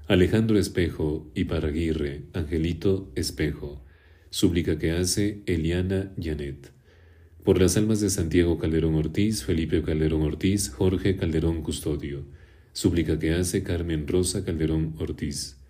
Alejandro 0.06 0.58
Espejo 0.58 1.30
y 1.34 1.44
Paraguirre, 1.44 2.24
Angelito 2.32 3.10
Espejo. 3.14 3.84
Súplica 4.30 4.78
que 4.78 4.92
hace 4.92 5.42
Eliana 5.46 6.12
Janet. 6.20 6.72
Por 7.42 7.60
las 7.60 7.76
almas 7.76 8.00
de 8.00 8.10
Santiago 8.10 8.58
Calderón 8.58 8.94
Ortiz, 8.94 9.44
Felipe 9.44 9.82
Calderón 9.82 10.22
Ortiz, 10.22 10.70
Jorge 10.70 11.16
Calderón 11.16 11.62
Custodio 11.62 12.24
súplica 12.74 13.20
que 13.20 13.32
hace 13.32 13.62
Carmen 13.62 14.06
Rosa 14.06 14.44
Calderón 14.44 14.96
Ortiz, 14.98 15.60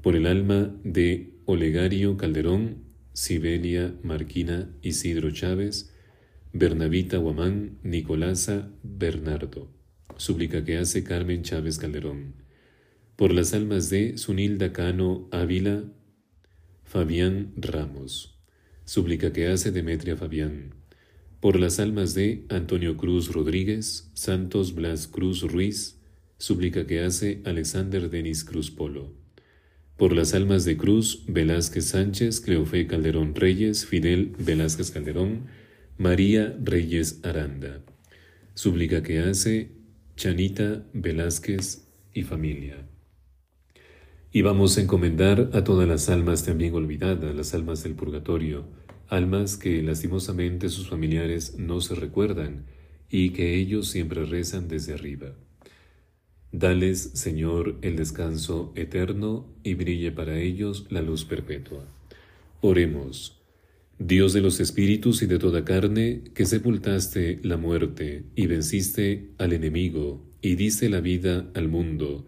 por 0.00 0.14
el 0.14 0.26
alma 0.26 0.74
de 0.84 1.34
Olegario 1.44 2.16
Calderón, 2.16 2.84
Sibelia 3.12 3.94
Marquina 4.02 4.70
Isidro 4.80 5.32
Chávez, 5.32 5.92
Bernavita 6.52 7.18
Guamán, 7.18 7.78
Nicolasa 7.82 8.70
Bernardo, 8.84 9.68
súplica 10.16 10.64
que 10.64 10.78
hace 10.78 11.02
Carmen 11.02 11.42
Chávez 11.42 11.78
Calderón, 11.78 12.34
por 13.16 13.32
las 13.32 13.54
almas 13.54 13.88
de 13.88 14.18
Sunilda 14.18 14.74
Cano 14.74 15.26
Ávila, 15.32 15.84
Fabián 16.84 17.54
Ramos, 17.56 18.38
súplica 18.84 19.32
que 19.32 19.46
hace 19.48 19.72
Demetria 19.72 20.18
Fabián, 20.18 20.74
por 21.40 21.58
las 21.58 21.80
almas 21.80 22.14
de 22.14 22.44
Antonio 22.50 22.98
Cruz 22.98 23.32
Rodríguez, 23.32 24.10
Santos 24.12 24.74
Blas 24.74 25.06
Cruz 25.06 25.40
Ruiz, 25.50 25.98
súplica 26.36 26.86
que 26.86 27.00
hace 27.00 27.40
Alexander 27.46 28.10
Denis 28.10 28.44
Cruz 28.44 28.70
Polo. 28.70 29.14
Por 29.96 30.12
las 30.12 30.34
almas 30.34 30.66
de 30.66 30.76
Cruz, 30.76 31.24
Velázquez 31.26 31.86
Sánchez, 31.86 32.40
Cleofé 32.40 32.86
Calderón 32.86 33.34
Reyes, 33.34 33.86
Fidel 33.86 34.34
Velázquez 34.38 34.90
Calderón, 34.90 35.46
María 35.96 36.54
Reyes 36.62 37.20
Aranda. 37.22 37.82
Súplica 38.52 39.02
que 39.02 39.20
hace 39.20 39.70
Chanita 40.16 40.84
Velázquez 40.92 41.88
y 42.12 42.22
familia. 42.22 42.86
Y 44.32 44.42
vamos 44.42 44.76
a 44.76 44.82
encomendar 44.82 45.50
a 45.52 45.64
todas 45.64 45.88
las 45.88 46.08
almas 46.08 46.44
también 46.44 46.74
olvidadas, 46.74 47.34
las 47.34 47.54
almas 47.54 47.82
del 47.82 47.94
purgatorio, 47.94 48.64
almas 49.08 49.56
que 49.56 49.82
lastimosamente 49.82 50.68
sus 50.68 50.88
familiares 50.88 51.56
no 51.58 51.80
se 51.80 51.94
recuerdan 51.94 52.66
y 53.08 53.30
que 53.30 53.54
ellos 53.54 53.88
siempre 53.88 54.24
rezan 54.24 54.68
desde 54.68 54.94
arriba. 54.94 55.34
Dales, 56.52 57.10
Señor, 57.14 57.76
el 57.82 57.96
descanso 57.96 58.72
eterno 58.76 59.46
y 59.62 59.74
brille 59.74 60.10
para 60.12 60.38
ellos 60.38 60.86
la 60.90 61.02
luz 61.02 61.24
perpetua. 61.24 61.84
Oremos. 62.60 63.42
Dios 63.98 64.32
de 64.32 64.42
los 64.42 64.60
espíritus 64.60 65.22
y 65.22 65.26
de 65.26 65.38
toda 65.38 65.64
carne, 65.64 66.22
que 66.34 66.44
sepultaste 66.44 67.40
la 67.42 67.56
muerte 67.56 68.24
y 68.34 68.46
venciste 68.46 69.30
al 69.38 69.52
enemigo 69.52 70.22
y 70.42 70.56
diste 70.56 70.88
la 70.90 71.00
vida 71.00 71.50
al 71.54 71.68
mundo, 71.68 72.26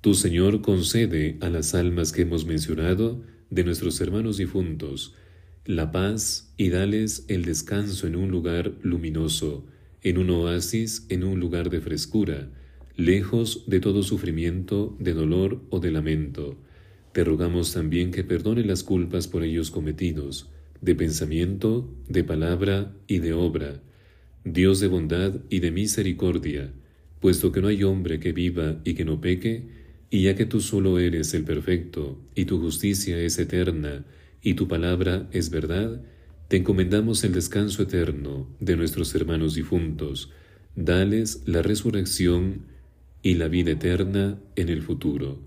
tu 0.00 0.14
Señor 0.14 0.62
concede 0.62 1.36
a 1.40 1.50
las 1.50 1.74
almas 1.74 2.12
que 2.12 2.22
hemos 2.22 2.46
mencionado 2.46 3.22
de 3.50 3.64
nuestros 3.64 4.00
hermanos 4.00 4.36
difuntos 4.36 5.14
la 5.68 5.92
paz 5.92 6.50
y 6.56 6.70
dales 6.70 7.26
el 7.28 7.44
descanso 7.44 8.06
en 8.06 8.16
un 8.16 8.30
lugar 8.30 8.72
luminoso, 8.80 9.66
en 10.00 10.16
un 10.16 10.30
oasis, 10.30 11.04
en 11.10 11.24
un 11.24 11.40
lugar 11.40 11.68
de 11.68 11.82
frescura, 11.82 12.48
lejos 12.96 13.64
de 13.66 13.78
todo 13.78 14.02
sufrimiento, 14.02 14.96
de 14.98 15.12
dolor 15.12 15.60
o 15.68 15.78
de 15.78 15.90
lamento. 15.90 16.56
Te 17.12 17.22
rogamos 17.22 17.74
también 17.74 18.12
que 18.12 18.24
perdone 18.24 18.64
las 18.64 18.82
culpas 18.82 19.28
por 19.28 19.42
ellos 19.42 19.70
cometidos, 19.70 20.48
de 20.80 20.94
pensamiento, 20.94 21.94
de 22.08 22.24
palabra 22.24 22.96
y 23.06 23.18
de 23.18 23.34
obra, 23.34 23.82
Dios 24.44 24.80
de 24.80 24.86
bondad 24.86 25.34
y 25.50 25.60
de 25.60 25.70
misericordia, 25.70 26.72
puesto 27.20 27.52
que 27.52 27.60
no 27.60 27.68
hay 27.68 27.84
hombre 27.84 28.20
que 28.20 28.32
viva 28.32 28.80
y 28.84 28.94
que 28.94 29.04
no 29.04 29.20
peque, 29.20 29.68
y 30.10 30.22
ya 30.22 30.34
que 30.34 30.46
tú 30.46 30.60
solo 30.60 30.98
eres 30.98 31.34
el 31.34 31.44
perfecto, 31.44 32.18
y 32.34 32.46
tu 32.46 32.60
justicia 32.60 33.18
es 33.18 33.38
eterna, 33.38 34.04
y 34.42 34.54
tu 34.54 34.68
palabra 34.68 35.28
es 35.32 35.50
verdad, 35.50 36.02
te 36.48 36.56
encomendamos 36.56 37.24
el 37.24 37.32
descanso 37.32 37.82
eterno 37.82 38.48
de 38.58 38.76
nuestros 38.76 39.14
hermanos 39.14 39.54
difuntos, 39.54 40.30
dales 40.76 41.42
la 41.44 41.60
resurrección 41.60 42.62
y 43.22 43.34
la 43.34 43.48
vida 43.48 43.72
eterna 43.72 44.40
en 44.56 44.70
el 44.70 44.82
futuro. 44.82 45.40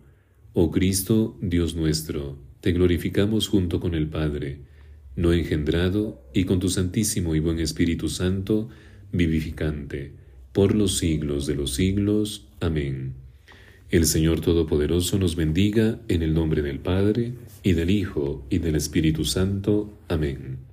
Oh 0.54 0.70
Cristo, 0.70 1.38
Dios 1.42 1.76
nuestro, 1.76 2.38
te 2.60 2.72
glorificamos 2.74 3.48
junto 3.48 3.80
con 3.80 3.96
el 3.96 4.08
Padre, 4.10 4.60
no 5.16 5.34
engendrado, 5.34 6.22
y 6.34 6.44
con 6.44 6.60
tu 6.60 6.70
Santísimo 6.70 7.34
y 7.34 7.40
buen 7.40 7.60
Espíritu 7.60 8.10
Santo, 8.10 8.70
vivificante, 9.12 10.14
por 10.52 10.76
los 10.76 10.98
siglos 10.98 11.48
de 11.48 11.56
los 11.56 11.74
siglos. 11.74 12.48
Amén. 12.60 13.21
El 13.92 14.06
Señor 14.06 14.40
Todopoderoso 14.40 15.20
nos 15.20 15.36
bendiga 15.36 16.00
en 16.08 16.22
el 16.22 16.34
nombre 16.34 16.62
del 16.62 16.80
Padre, 16.80 17.34
y 17.62 17.74
del 17.74 17.90
Hijo, 17.90 18.46
y 18.50 18.60
del 18.60 18.78
Espíritu 18.78 19.26
Santo. 19.26 20.00
Amén. 20.08 20.71